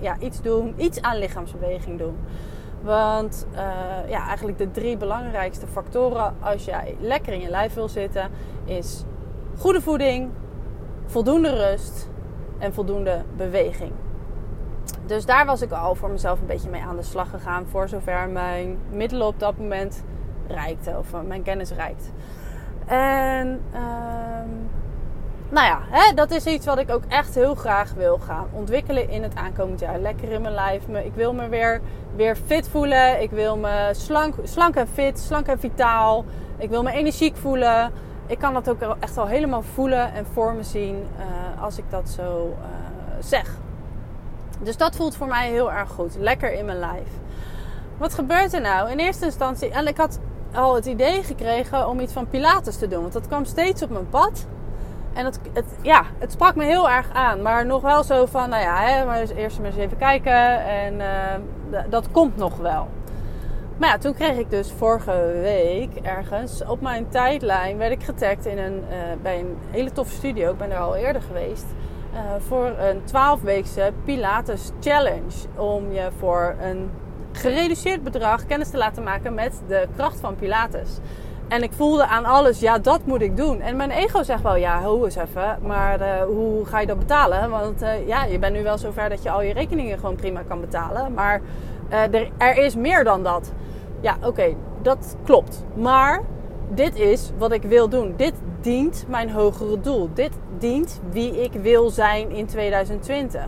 ja, 0.00 0.16
iets 0.18 0.42
doen. 0.42 0.74
Iets 0.76 1.02
aan 1.02 1.18
lichaamsbeweging 1.18 1.98
doen. 1.98 2.16
Want 2.82 3.46
uh, 3.52 3.58
ja, 4.10 4.26
eigenlijk 4.26 4.58
de 4.58 4.70
drie 4.70 4.96
belangrijkste 4.96 5.66
factoren 5.66 6.34
als 6.40 6.64
jij 6.64 6.96
lekker 7.00 7.32
in 7.32 7.40
je 7.40 7.48
lijf 7.48 7.74
wil 7.74 7.88
zitten, 7.88 8.30
is 8.64 9.04
goede 9.58 9.80
voeding, 9.80 10.30
voldoende 11.06 11.56
rust 11.56 12.09
en 12.60 12.74
voldoende 12.74 13.22
beweging. 13.36 13.92
Dus 15.06 15.26
daar 15.26 15.46
was 15.46 15.62
ik 15.62 15.72
al 15.72 15.94
voor 15.94 16.10
mezelf 16.10 16.40
een 16.40 16.46
beetje 16.46 16.70
mee 16.70 16.82
aan 16.82 16.96
de 16.96 17.02
slag 17.02 17.30
gegaan, 17.30 17.66
voor 17.66 17.88
zover 17.88 18.28
mijn 18.28 18.78
middelen 18.90 19.26
op 19.26 19.40
dat 19.40 19.58
moment 19.58 20.04
reikten, 20.46 20.98
of 20.98 21.06
mijn 21.26 21.42
kennis 21.42 21.70
reikt. 21.70 22.12
En 22.86 23.60
uh, 23.74 23.80
nou 25.48 25.66
ja, 25.66 25.80
hè, 25.90 26.14
dat 26.14 26.30
is 26.30 26.46
iets 26.46 26.66
wat 26.66 26.78
ik 26.78 26.90
ook 26.90 27.02
echt 27.08 27.34
heel 27.34 27.54
graag 27.54 27.92
wil 27.94 28.18
gaan 28.18 28.46
ontwikkelen 28.52 29.08
in 29.08 29.22
het 29.22 29.34
aankomend 29.34 29.80
jaar. 29.80 29.98
Lekker 29.98 30.30
in 30.32 30.42
mijn 30.42 30.54
lijf. 30.54 30.82
Ik 30.88 31.14
wil 31.14 31.34
me 31.34 31.48
weer, 31.48 31.80
weer 32.16 32.36
fit 32.36 32.68
voelen. 32.68 33.22
Ik 33.22 33.30
wil 33.30 33.56
me 33.56 33.90
slank, 33.92 34.34
slank 34.42 34.74
en 34.74 34.88
fit, 34.88 35.18
slank 35.18 35.46
en 35.46 35.58
vitaal. 35.58 36.24
Ik 36.56 36.70
wil 36.70 36.82
me 36.82 36.92
energiek 36.92 37.36
voelen. 37.36 37.92
Ik 38.30 38.38
kan 38.38 38.54
dat 38.54 38.70
ook 38.70 38.96
echt 39.00 39.18
al 39.18 39.26
helemaal 39.26 39.62
voelen 39.62 40.14
en 40.14 40.26
voor 40.32 40.54
me 40.54 40.62
zien 40.62 41.06
uh, 41.18 41.62
als 41.62 41.78
ik 41.78 41.84
dat 41.88 42.08
zo 42.08 42.56
uh, 42.60 42.66
zeg. 43.20 43.56
Dus 44.60 44.76
dat 44.76 44.96
voelt 44.96 45.16
voor 45.16 45.26
mij 45.26 45.48
heel 45.48 45.72
erg 45.72 45.90
goed. 45.90 46.16
Lekker 46.18 46.52
in 46.52 46.64
mijn 46.64 46.78
lijf. 46.78 47.08
Wat 47.96 48.14
gebeurt 48.14 48.52
er 48.52 48.60
nou? 48.60 48.90
In 48.90 48.98
eerste 48.98 49.24
instantie, 49.24 49.70
en 49.70 49.86
ik 49.86 49.96
had 49.96 50.18
al 50.54 50.74
het 50.74 50.86
idee 50.86 51.22
gekregen 51.22 51.88
om 51.88 52.00
iets 52.00 52.12
van 52.12 52.28
Pilates 52.28 52.78
te 52.78 52.88
doen. 52.88 53.00
Want 53.00 53.12
dat 53.12 53.26
kwam 53.26 53.44
steeds 53.44 53.82
op 53.82 53.90
mijn 53.90 54.08
pad. 54.08 54.46
En 55.12 55.24
het, 55.24 55.40
het, 55.52 55.66
ja, 55.82 56.04
het 56.18 56.32
sprak 56.32 56.54
me 56.54 56.64
heel 56.64 56.90
erg 56.90 57.12
aan. 57.12 57.42
Maar 57.42 57.66
nog 57.66 57.82
wel 57.82 58.02
zo 58.02 58.26
van, 58.26 58.48
nou 58.48 58.62
ja, 58.62 58.76
hè, 58.80 59.04
maar 59.04 59.18
eerst 59.18 59.58
eens 59.58 59.76
even 59.76 59.96
kijken. 59.96 60.64
En 60.66 60.94
uh, 60.94 61.78
dat 61.88 62.10
komt 62.10 62.36
nog 62.36 62.56
wel. 62.56 62.88
Maar 63.80 63.88
ja, 63.88 63.98
toen 63.98 64.14
kreeg 64.14 64.38
ik 64.38 64.50
dus 64.50 64.72
vorige 64.76 65.38
week 65.42 65.94
ergens 66.02 66.64
op 66.64 66.80
mijn 66.80 67.08
tijdlijn... 67.08 67.76
werd 67.76 67.92
ik 67.92 68.02
getagd 68.02 68.46
in 68.46 68.58
een, 68.58 68.84
uh, 68.90 68.96
bij 69.22 69.38
een 69.38 69.56
hele 69.70 69.92
toffe 69.92 70.14
studio. 70.14 70.50
Ik 70.50 70.58
ben 70.58 70.70
er 70.70 70.78
al 70.78 70.96
eerder 70.96 71.22
geweest. 71.22 71.64
Uh, 72.14 72.20
voor 72.38 72.66
een 72.66 73.00
12-weekse 73.00 73.92
Pilates 74.04 74.70
Challenge. 74.80 75.32
Om 75.56 75.92
je 75.92 76.08
voor 76.18 76.54
een 76.60 76.90
gereduceerd 77.32 78.02
bedrag 78.02 78.46
kennis 78.46 78.70
te 78.70 78.76
laten 78.76 79.02
maken 79.02 79.34
met 79.34 79.60
de 79.68 79.88
kracht 79.96 80.20
van 80.20 80.36
Pilates. 80.36 80.98
En 81.50 81.62
ik 81.62 81.72
voelde 81.72 82.06
aan 82.06 82.24
alles, 82.24 82.60
ja, 82.60 82.78
dat 82.78 83.06
moet 83.06 83.22
ik 83.22 83.36
doen. 83.36 83.60
En 83.60 83.76
mijn 83.76 83.90
ego 83.90 84.22
zegt 84.22 84.42
wel, 84.42 84.56
ja, 84.56 84.82
hoe 84.82 85.04
eens 85.04 85.16
even. 85.16 85.58
Maar 85.62 86.00
uh, 86.00 86.22
hoe 86.22 86.64
ga 86.64 86.80
je 86.80 86.86
dat 86.86 86.98
betalen? 86.98 87.50
Want 87.50 87.82
uh, 87.82 88.06
ja, 88.06 88.24
je 88.24 88.38
bent 88.38 88.54
nu 88.54 88.62
wel 88.62 88.78
zover 88.78 89.08
dat 89.08 89.22
je 89.22 89.30
al 89.30 89.42
je 89.42 89.52
rekeningen 89.52 89.98
gewoon 89.98 90.14
prima 90.14 90.42
kan 90.48 90.60
betalen. 90.60 91.14
Maar 91.14 91.40
uh, 91.90 92.20
er, 92.38 92.56
is 92.56 92.76
meer 92.76 93.04
dan 93.04 93.22
dat. 93.22 93.52
Ja, 94.00 94.16
oké, 94.22 94.54
dat 94.82 95.16
klopt. 95.24 95.64
Maar 95.74 96.22
dit 96.68 96.98
is 96.98 97.30
wat 97.38 97.52
ik 97.52 97.62
wil 97.62 97.88
doen. 97.88 98.14
Dit 98.16 98.34
dient 98.60 99.04
mijn 99.08 99.30
hogere 99.30 99.80
doel. 99.80 100.10
Dit 100.14 100.32
dient 100.58 101.00
wie 101.10 101.42
ik 101.42 101.52
wil 101.52 101.90
zijn 101.90 102.30
in 102.30 102.46
2020. 102.46 103.44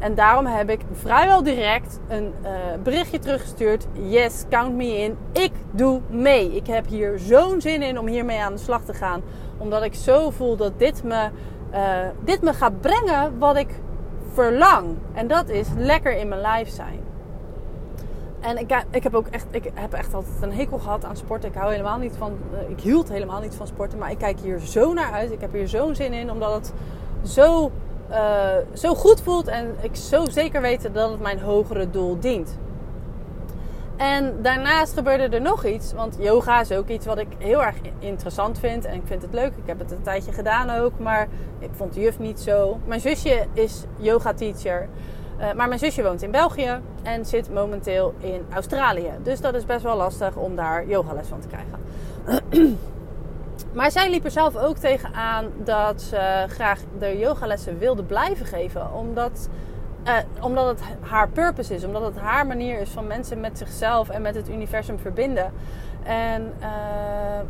En 0.00 0.14
daarom 0.14 0.46
heb 0.46 0.70
ik 0.70 0.80
vrijwel 0.92 1.42
direct 1.42 2.00
een 2.08 2.34
uh, 2.42 2.48
berichtje 2.82 3.18
teruggestuurd. 3.18 3.86
Yes, 3.92 4.44
count 4.50 4.74
me 4.74 4.98
in. 4.98 5.16
Ik 5.32 5.52
doe 5.70 6.00
mee. 6.08 6.56
Ik 6.56 6.66
heb 6.66 6.86
hier 6.86 7.18
zo'n 7.18 7.60
zin 7.60 7.82
in 7.82 7.98
om 7.98 8.06
hiermee 8.06 8.40
aan 8.40 8.52
de 8.52 8.58
slag 8.58 8.84
te 8.84 8.94
gaan. 8.94 9.22
Omdat 9.58 9.82
ik 9.82 9.94
zo 9.94 10.30
voel 10.30 10.56
dat 10.56 10.78
dit 10.78 11.02
me, 11.04 11.28
uh, 11.72 11.80
dit 12.24 12.42
me 12.42 12.52
gaat 12.52 12.80
brengen 12.80 13.38
wat 13.38 13.56
ik 13.56 13.68
verlang. 14.32 14.96
En 15.12 15.26
dat 15.26 15.48
is 15.48 15.66
lekker 15.76 16.16
in 16.16 16.28
mijn 16.28 16.40
lijf 16.40 16.68
zijn. 16.68 17.00
En 18.40 18.58
ik, 18.58 18.84
ik, 18.90 19.02
heb 19.02 19.14
ook 19.14 19.26
echt, 19.26 19.46
ik 19.50 19.70
heb 19.74 19.92
echt 19.92 20.14
altijd 20.14 20.42
een 20.42 20.52
hekel 20.52 20.78
gehad 20.78 21.04
aan 21.04 21.16
sporten. 21.16 21.48
Ik 21.48 21.54
hou 21.54 21.70
helemaal 21.70 21.98
niet 21.98 22.14
van, 22.18 22.38
ik 22.68 22.80
hield 22.80 23.08
helemaal 23.08 23.40
niet 23.40 23.54
van 23.54 23.66
sporten. 23.66 23.98
Maar 23.98 24.10
ik 24.10 24.18
kijk 24.18 24.40
hier 24.40 24.60
zo 24.60 24.92
naar 24.92 25.12
uit. 25.12 25.32
Ik 25.32 25.40
heb 25.40 25.52
hier 25.52 25.68
zo'n 25.68 25.94
zin 25.94 26.12
in, 26.12 26.30
omdat 26.30 26.54
het 26.54 26.72
zo 27.22 27.70
uh, 28.10 28.52
zo 28.74 28.94
goed 28.94 29.20
voelt 29.20 29.48
en 29.48 29.74
ik 29.80 29.96
zo 29.96 30.24
zeker 30.24 30.60
weet 30.60 30.94
dat 30.94 31.10
het 31.10 31.20
mijn 31.20 31.40
hogere 31.40 31.90
doel 31.90 32.18
dient. 32.20 32.58
En 33.96 34.42
daarnaast 34.42 34.92
gebeurde 34.92 35.36
er 35.36 35.40
nog 35.40 35.64
iets, 35.64 35.92
want 35.92 36.16
yoga 36.18 36.60
is 36.60 36.72
ook 36.72 36.88
iets 36.88 37.06
wat 37.06 37.18
ik 37.18 37.26
heel 37.38 37.62
erg 37.62 37.76
interessant 37.98 38.58
vind 38.58 38.84
en 38.84 38.94
ik 38.94 39.02
vind 39.04 39.22
het 39.22 39.32
leuk. 39.32 39.52
Ik 39.56 39.66
heb 39.66 39.78
het 39.78 39.90
een 39.90 40.02
tijdje 40.02 40.32
gedaan 40.32 40.70
ook, 40.70 40.98
maar 40.98 41.28
ik 41.58 41.70
vond 41.72 41.94
de 41.94 42.00
juf 42.00 42.18
niet 42.18 42.40
zo. 42.40 42.78
Mijn 42.84 43.00
zusje 43.00 43.46
is 43.52 43.84
yoga 43.96 44.34
teacher, 44.34 44.88
uh, 45.38 45.52
maar 45.52 45.68
mijn 45.68 45.80
zusje 45.80 46.02
woont 46.02 46.22
in 46.22 46.30
België 46.30 46.80
en 47.02 47.26
zit 47.26 47.52
momenteel 47.52 48.14
in 48.20 48.46
Australië. 48.54 49.10
Dus 49.22 49.40
dat 49.40 49.54
is 49.54 49.66
best 49.66 49.82
wel 49.82 49.96
lastig 49.96 50.36
om 50.36 50.56
daar 50.56 50.86
yogales 50.86 51.26
van 51.26 51.40
te 51.40 51.48
krijgen. 51.48 52.78
Maar 53.72 53.90
zij 53.90 54.10
liep 54.10 54.24
er 54.24 54.30
zelf 54.30 54.56
ook 54.56 54.76
tegenaan 54.76 55.46
dat 55.64 56.02
ze 56.02 56.44
graag 56.48 56.80
de 56.98 57.18
yogalessen 57.18 57.78
wilde 57.78 58.02
blijven 58.02 58.46
geven. 58.46 58.94
Omdat, 58.94 59.48
uh, 60.04 60.12
omdat 60.40 60.66
het 60.66 60.80
haar 61.00 61.28
purpose 61.28 61.74
is. 61.74 61.84
Omdat 61.84 62.02
het 62.02 62.18
haar 62.18 62.46
manier 62.46 62.80
is 62.80 62.90
van 62.90 63.06
mensen 63.06 63.40
met 63.40 63.58
zichzelf 63.58 64.08
en 64.08 64.22
met 64.22 64.34
het 64.34 64.48
universum 64.48 64.98
verbinden. 64.98 65.52
En 66.02 66.52
uh, 66.60 66.66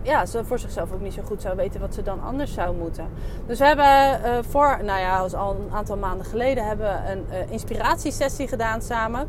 ja, 0.03 0.27
ze 0.27 0.45
voor 0.45 0.59
zichzelf 0.59 0.93
ook 0.93 1.01
niet 1.01 1.15
zo 1.15 1.23
goed 1.23 1.43
zou 1.43 1.57
weten 1.57 1.81
wat 1.81 1.95
ze 1.95 2.03
dan 2.03 2.23
anders 2.23 2.53
zou 2.53 2.77
moeten. 2.77 3.09
Dus 3.47 3.59
we 3.59 3.65
hebben 3.65 4.21
uh, 4.25 4.39
voor, 4.49 4.79
nou 4.85 5.01
ja, 5.01 5.19
al 5.19 5.55
een 5.55 5.75
aantal 5.75 5.97
maanden 5.97 6.27
geleden 6.27 6.67
hebben 6.67 7.11
een 7.11 7.25
inspiratiesessie 7.49 8.49
gedaan 8.49 8.83
samen. 8.83 9.29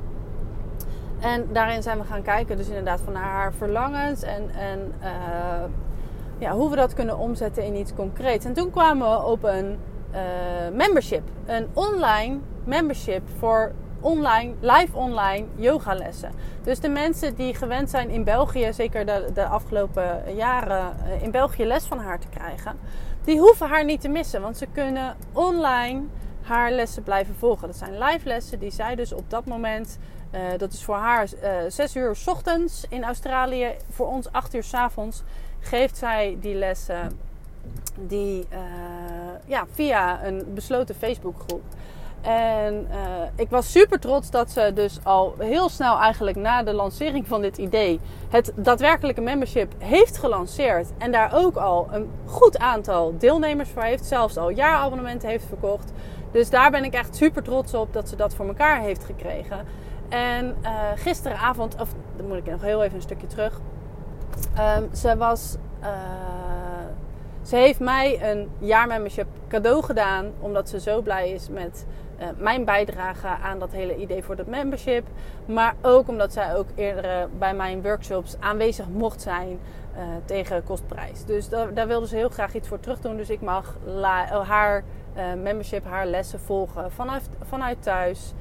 En 1.19 1.47
daarin 1.51 1.83
zijn 1.83 1.97
we 1.97 2.03
gaan 2.03 2.21
kijken, 2.21 2.57
dus 2.57 2.67
inderdaad 2.67 3.01
van 3.01 3.15
haar 3.15 3.53
verlangens 3.53 4.21
en, 4.21 4.49
en 4.55 4.93
ja, 6.41 6.51
hoe 6.51 6.69
we 6.69 6.75
dat 6.75 6.93
kunnen 6.93 7.17
omzetten 7.17 7.63
in 7.63 7.75
iets 7.75 7.93
concreets. 7.93 8.45
En 8.45 8.53
toen 8.53 8.71
kwamen 8.71 9.09
we 9.09 9.25
op 9.25 9.43
een 9.43 9.77
uh, 10.13 10.19
membership. 10.73 11.23
Een 11.45 11.67
online 11.73 12.37
membership 12.63 13.21
voor 13.37 13.71
online, 13.99 14.53
live 14.59 14.97
online 14.97 15.45
yogalessen. 15.55 16.31
Dus 16.63 16.79
de 16.79 16.89
mensen 16.89 17.35
die 17.35 17.55
gewend 17.55 17.89
zijn 17.89 18.09
in 18.09 18.23
België, 18.23 18.73
zeker 18.73 19.05
de, 19.05 19.29
de 19.33 19.45
afgelopen 19.45 20.35
jaren 20.35 20.93
eh, 21.05 21.23
in 21.23 21.31
België 21.31 21.65
les 21.65 21.85
van 21.85 21.99
haar 21.99 22.19
te 22.19 22.27
krijgen, 22.27 22.77
die 23.23 23.39
hoeven 23.39 23.67
haar 23.67 23.85
niet 23.85 24.01
te 24.01 24.09
missen. 24.09 24.41
Want 24.41 24.57
ze 24.57 24.67
kunnen 24.73 25.15
online 25.33 26.01
haar 26.41 26.71
lessen 26.71 27.03
blijven 27.03 27.35
volgen. 27.35 27.67
Dat 27.67 27.77
zijn 27.77 27.97
live 27.97 28.27
lessen 28.27 28.59
die 28.59 28.71
zij 28.71 28.95
dus 28.95 29.13
op 29.13 29.29
dat 29.29 29.45
moment, 29.45 29.97
uh, 30.31 30.39
dat 30.57 30.73
is 30.73 30.83
voor 30.83 30.95
haar 30.95 31.27
uh, 31.43 31.49
6 31.67 31.95
uur 31.95 32.15
s 32.15 32.27
ochtends 32.27 32.85
in 32.89 33.03
Australië, 33.03 33.67
voor 33.89 34.07
ons 34.07 34.31
8 34.31 34.53
uur 34.53 34.63
s 34.63 34.73
avonds 34.73 35.23
geeft 35.59 35.97
zij 35.97 36.37
die 36.41 36.55
lessen 36.55 37.19
die, 37.95 38.47
uh, 38.53 38.59
ja, 39.45 39.65
via 39.71 40.25
een 40.25 40.45
besloten 40.53 40.95
Facebookgroep. 40.95 41.61
En 42.21 42.87
ik 43.35 43.49
was 43.49 43.71
super 43.71 43.99
trots 43.99 44.29
dat 44.29 44.51
ze 44.51 44.71
dus 44.73 44.99
al 45.03 45.35
heel 45.37 45.69
snel 45.69 45.99
eigenlijk 45.99 46.37
na 46.37 46.63
de 46.63 46.73
lancering 46.73 47.27
van 47.27 47.41
dit 47.41 47.57
idee 47.57 47.99
het 48.29 48.51
daadwerkelijke 48.55 49.21
membership 49.21 49.73
heeft 49.77 50.17
gelanceerd. 50.17 50.87
En 50.97 51.11
daar 51.11 51.33
ook 51.33 51.55
al 51.55 51.87
een 51.91 52.09
goed 52.25 52.57
aantal 52.57 53.17
deelnemers 53.17 53.69
voor 53.69 53.83
heeft. 53.83 54.05
Zelfs 54.05 54.37
al 54.37 54.49
jaarabonnementen 54.49 55.29
heeft 55.29 55.45
verkocht. 55.45 55.91
Dus 56.31 56.49
daar 56.49 56.71
ben 56.71 56.83
ik 56.83 56.93
echt 56.93 57.15
super 57.15 57.43
trots 57.43 57.73
op 57.73 57.93
dat 57.93 58.09
ze 58.09 58.15
dat 58.15 58.33
voor 58.35 58.47
elkaar 58.47 58.81
heeft 58.81 59.03
gekregen. 59.03 59.65
En 60.11 60.55
uh, 60.63 60.69
gisteravond, 60.95 61.75
of 61.81 61.89
dan 62.15 62.27
moet 62.27 62.37
ik 62.37 62.45
nog 62.45 62.61
heel 62.61 62.83
even 62.83 62.95
een 62.95 63.01
stukje 63.01 63.27
terug. 63.27 63.59
Um, 64.59 64.95
ze 64.95 65.17
was. 65.17 65.57
Uh, 65.81 65.87
ze 67.41 67.55
heeft 67.55 67.79
mij 67.79 68.31
een 68.31 68.49
jaarmembership 68.59 69.27
cadeau 69.47 69.83
gedaan. 69.83 70.31
Omdat 70.39 70.69
ze 70.69 70.79
zo 70.79 71.01
blij 71.01 71.29
is 71.29 71.49
met 71.49 71.85
uh, 72.19 72.25
mijn 72.37 72.65
bijdrage 72.65 73.27
aan 73.27 73.59
dat 73.59 73.71
hele 73.71 73.95
idee 73.95 74.23
voor 74.23 74.35
dat 74.35 74.47
membership. 74.47 75.07
Maar 75.45 75.75
ook 75.81 76.07
omdat 76.07 76.33
zij 76.33 76.55
ook 76.55 76.67
eerder 76.75 77.29
bij 77.37 77.53
mijn 77.53 77.81
workshops 77.81 78.35
aanwezig 78.39 78.87
mocht 78.87 79.21
zijn 79.21 79.59
tegen 80.25 80.63
kostprijs. 80.63 81.25
Dus 81.25 81.49
daar, 81.49 81.73
daar, 81.73 81.87
wilde 81.87 82.07
ze 82.07 82.15
heel 82.15 82.29
graag 82.29 82.53
iets 82.53 82.67
voor 82.67 82.79
terug 82.79 82.99
doen. 82.99 83.17
Dus 83.17 83.29
ik 83.29 83.41
mag 83.41 83.77
haar 84.47 84.83
membership, 85.37 85.85
haar 85.85 86.05
lessen 86.05 86.39
volgen 86.39 86.91
vanuit, 86.91 87.29
vanuit 87.47 87.83
thuis. 87.83 88.33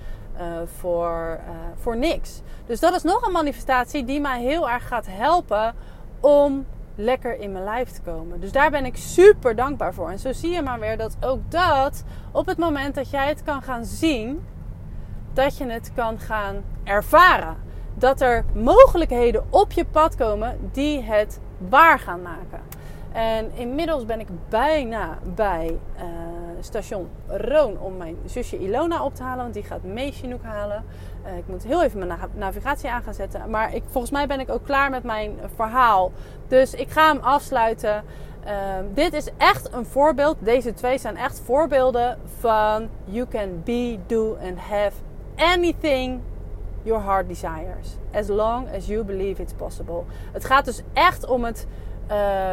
Voor, 0.78 1.40
voor 1.80 1.96
niks. 1.96 2.40
Dus 2.66 2.80
dat 2.80 2.94
is 2.94 3.02
nog 3.02 3.26
een 3.26 3.32
manifestatie 3.32 4.04
die 4.04 4.20
mij 4.20 4.40
heel 4.40 4.70
erg 4.70 4.88
gaat 4.88 5.06
helpen 5.08 5.74
om 6.20 6.66
lekker 6.94 7.38
in 7.38 7.52
mijn 7.52 7.64
lijf 7.64 7.90
te 7.90 8.00
komen. 8.00 8.40
Dus 8.40 8.52
daar 8.52 8.70
ben 8.70 8.84
ik 8.84 8.96
super 8.96 9.56
dankbaar 9.56 9.94
voor. 9.94 10.10
En 10.10 10.18
zo 10.18 10.32
zie 10.32 10.50
je 10.50 10.62
maar 10.62 10.80
weer 10.80 10.96
dat 10.96 11.16
ook 11.20 11.40
dat 11.48 12.04
op 12.32 12.46
het 12.46 12.58
moment 12.58 12.94
dat 12.94 13.10
jij 13.10 13.28
het 13.28 13.42
kan 13.42 13.62
gaan 13.62 13.84
zien, 13.84 14.46
dat 15.32 15.56
je 15.56 15.66
het 15.66 15.92
kan 15.94 16.18
gaan 16.18 16.62
ervaren. 16.84 17.56
Dat 17.94 18.20
er 18.20 18.44
mogelijkheden 18.54 19.44
op 19.50 19.72
je 19.72 19.84
pad 19.84 20.16
komen 20.16 20.58
die 20.72 21.02
het 21.02 21.40
waar 21.68 21.98
gaan 21.98 22.22
maken. 22.22 22.60
En 23.12 23.50
inmiddels 23.54 24.04
ben 24.04 24.20
ik 24.20 24.28
bijna 24.48 25.18
bij 25.34 25.78
uh, 25.96 26.02
station 26.60 27.08
Roon 27.26 27.78
om 27.78 27.96
mijn 27.96 28.16
zusje 28.24 28.58
Ilona 28.58 29.04
op 29.04 29.14
te 29.14 29.22
halen. 29.22 29.42
Want 29.42 29.54
die 29.54 29.62
gaat 29.62 29.82
mee 29.82 30.12
Chinook 30.12 30.42
halen. 30.42 30.84
Uh, 31.26 31.36
ik 31.36 31.46
moet 31.46 31.62
heel 31.62 31.82
even 31.82 32.06
mijn 32.06 32.18
navigatie 32.34 32.90
aan 32.90 33.02
gaan 33.02 33.14
zetten. 33.14 33.50
Maar 33.50 33.74
ik, 33.74 33.82
volgens 33.90 34.12
mij 34.12 34.26
ben 34.26 34.40
ik 34.40 34.50
ook 34.50 34.64
klaar 34.64 34.90
met 34.90 35.02
mijn 35.02 35.38
verhaal. 35.54 36.12
Dus 36.48 36.74
ik 36.74 36.90
ga 36.90 37.12
hem 37.12 37.22
afsluiten. 37.22 38.04
Uh, 38.46 38.50
dit 38.94 39.12
is 39.12 39.28
echt 39.36 39.72
een 39.72 39.86
voorbeeld. 39.86 40.36
Deze 40.38 40.74
twee 40.74 40.98
zijn 40.98 41.16
echt 41.16 41.40
voorbeelden 41.44 42.18
van 42.38 42.88
you 43.04 43.26
can 43.26 43.62
be, 43.64 43.98
do 44.06 44.36
and 44.42 44.58
have 44.58 44.92
anything 45.36 46.20
your 46.82 47.02
heart 47.02 47.28
desires. 47.28 47.96
As 48.12 48.28
long 48.28 48.74
as 48.76 48.86
you 48.86 49.04
believe 49.04 49.42
it's 49.42 49.52
possible. 49.52 50.02
Het 50.32 50.44
gaat 50.44 50.64
dus 50.64 50.82
echt 50.92 51.26
om 51.26 51.44
het 51.44 51.66
uh, 52.10 52.52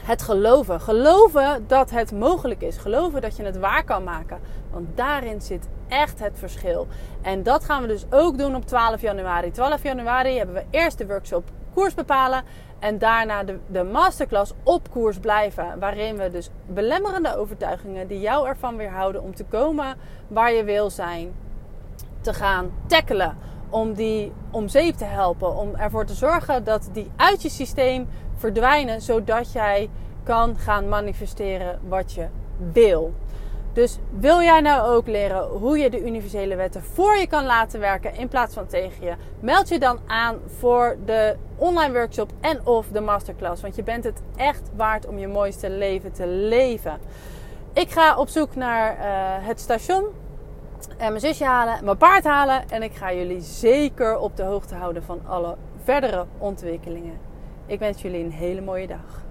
het 0.00 0.22
geloven. 0.22 0.80
Geloven 0.80 1.64
dat 1.66 1.90
het 1.90 2.12
mogelijk 2.12 2.62
is. 2.62 2.76
Geloven 2.76 3.20
dat 3.20 3.36
je 3.36 3.42
het 3.42 3.58
waar 3.58 3.84
kan 3.84 4.04
maken. 4.04 4.40
Want 4.70 4.86
daarin 4.94 5.40
zit 5.40 5.68
echt 5.88 6.18
het 6.18 6.38
verschil. 6.38 6.86
En 7.22 7.42
dat 7.42 7.64
gaan 7.64 7.82
we 7.82 7.88
dus 7.88 8.04
ook 8.10 8.38
doen 8.38 8.54
op 8.54 8.66
12 8.66 9.00
januari. 9.00 9.50
12 9.50 9.82
januari 9.82 10.36
hebben 10.36 10.54
we 10.54 10.64
eerst 10.70 10.98
de 10.98 11.06
workshop 11.06 11.50
koers 11.74 11.94
bepalen. 11.94 12.44
En 12.78 12.98
daarna 12.98 13.44
de, 13.44 13.58
de 13.66 13.82
masterclass 13.82 14.52
op 14.62 14.90
koers 14.90 15.18
blijven. 15.18 15.78
Waarin 15.78 16.16
we 16.16 16.30
dus 16.30 16.50
belemmerende 16.66 17.36
overtuigingen 17.36 18.06
die 18.08 18.20
jou 18.20 18.48
ervan 18.48 18.76
weerhouden 18.76 19.22
om 19.22 19.34
te 19.34 19.44
komen 19.44 19.96
waar 20.28 20.52
je 20.52 20.64
wil 20.64 20.90
zijn, 20.90 21.32
te 22.20 22.34
gaan 22.34 22.70
tackelen. 22.86 23.36
Om 23.68 23.92
die 23.92 24.32
om 24.50 24.68
zeep 24.68 24.94
te 24.94 25.04
helpen. 25.04 25.56
Om 25.56 25.74
ervoor 25.74 26.04
te 26.04 26.14
zorgen 26.14 26.64
dat 26.64 26.88
die 26.92 27.10
uit 27.16 27.42
je 27.42 27.48
systeem 27.48 28.08
verdwijnen, 28.42 29.00
zodat 29.00 29.52
jij 29.52 29.90
kan 30.22 30.56
gaan 30.56 30.88
manifesteren 30.88 31.80
wat 31.88 32.12
je 32.12 32.26
wil. 32.72 33.12
Dus 33.72 33.98
wil 34.10 34.40
jij 34.40 34.60
nou 34.60 34.94
ook 34.94 35.06
leren 35.06 35.48
hoe 35.48 35.78
je 35.78 35.90
de 35.90 36.04
universele 36.04 36.56
wetten 36.56 36.82
voor 36.82 37.16
je 37.16 37.26
kan 37.26 37.44
laten 37.44 37.80
werken 37.80 38.14
in 38.14 38.28
plaats 38.28 38.54
van 38.54 38.66
tegen 38.66 39.06
je? 39.06 39.14
Meld 39.40 39.68
je 39.68 39.78
dan 39.78 39.98
aan 40.06 40.36
voor 40.58 40.96
de 41.04 41.36
online 41.56 41.92
workshop 41.92 42.30
en 42.40 42.66
of 42.66 42.86
de 42.88 43.00
masterclass. 43.00 43.62
Want 43.62 43.76
je 43.76 43.82
bent 43.82 44.04
het 44.04 44.22
echt 44.36 44.70
waard 44.76 45.06
om 45.06 45.18
je 45.18 45.28
mooiste 45.28 45.70
leven 45.70 46.12
te 46.12 46.26
leven. 46.26 46.98
Ik 47.72 47.90
ga 47.90 48.16
op 48.16 48.28
zoek 48.28 48.54
naar 48.54 48.96
uh, 48.96 49.46
het 49.46 49.60
station 49.60 50.04
en 50.96 51.08
mijn 51.08 51.20
zusje 51.20 51.44
halen, 51.44 51.84
mijn 51.84 51.96
paard 51.96 52.24
halen. 52.24 52.70
En 52.70 52.82
ik 52.82 52.94
ga 52.94 53.12
jullie 53.12 53.40
zeker 53.40 54.18
op 54.18 54.36
de 54.36 54.42
hoogte 54.42 54.74
houden 54.74 55.02
van 55.02 55.20
alle 55.26 55.56
verdere 55.84 56.26
ontwikkelingen. 56.38 57.31
Ik 57.66 57.78
wens 57.78 58.02
jullie 58.02 58.24
een 58.24 58.32
hele 58.32 58.60
mooie 58.60 58.86
dag. 58.86 59.21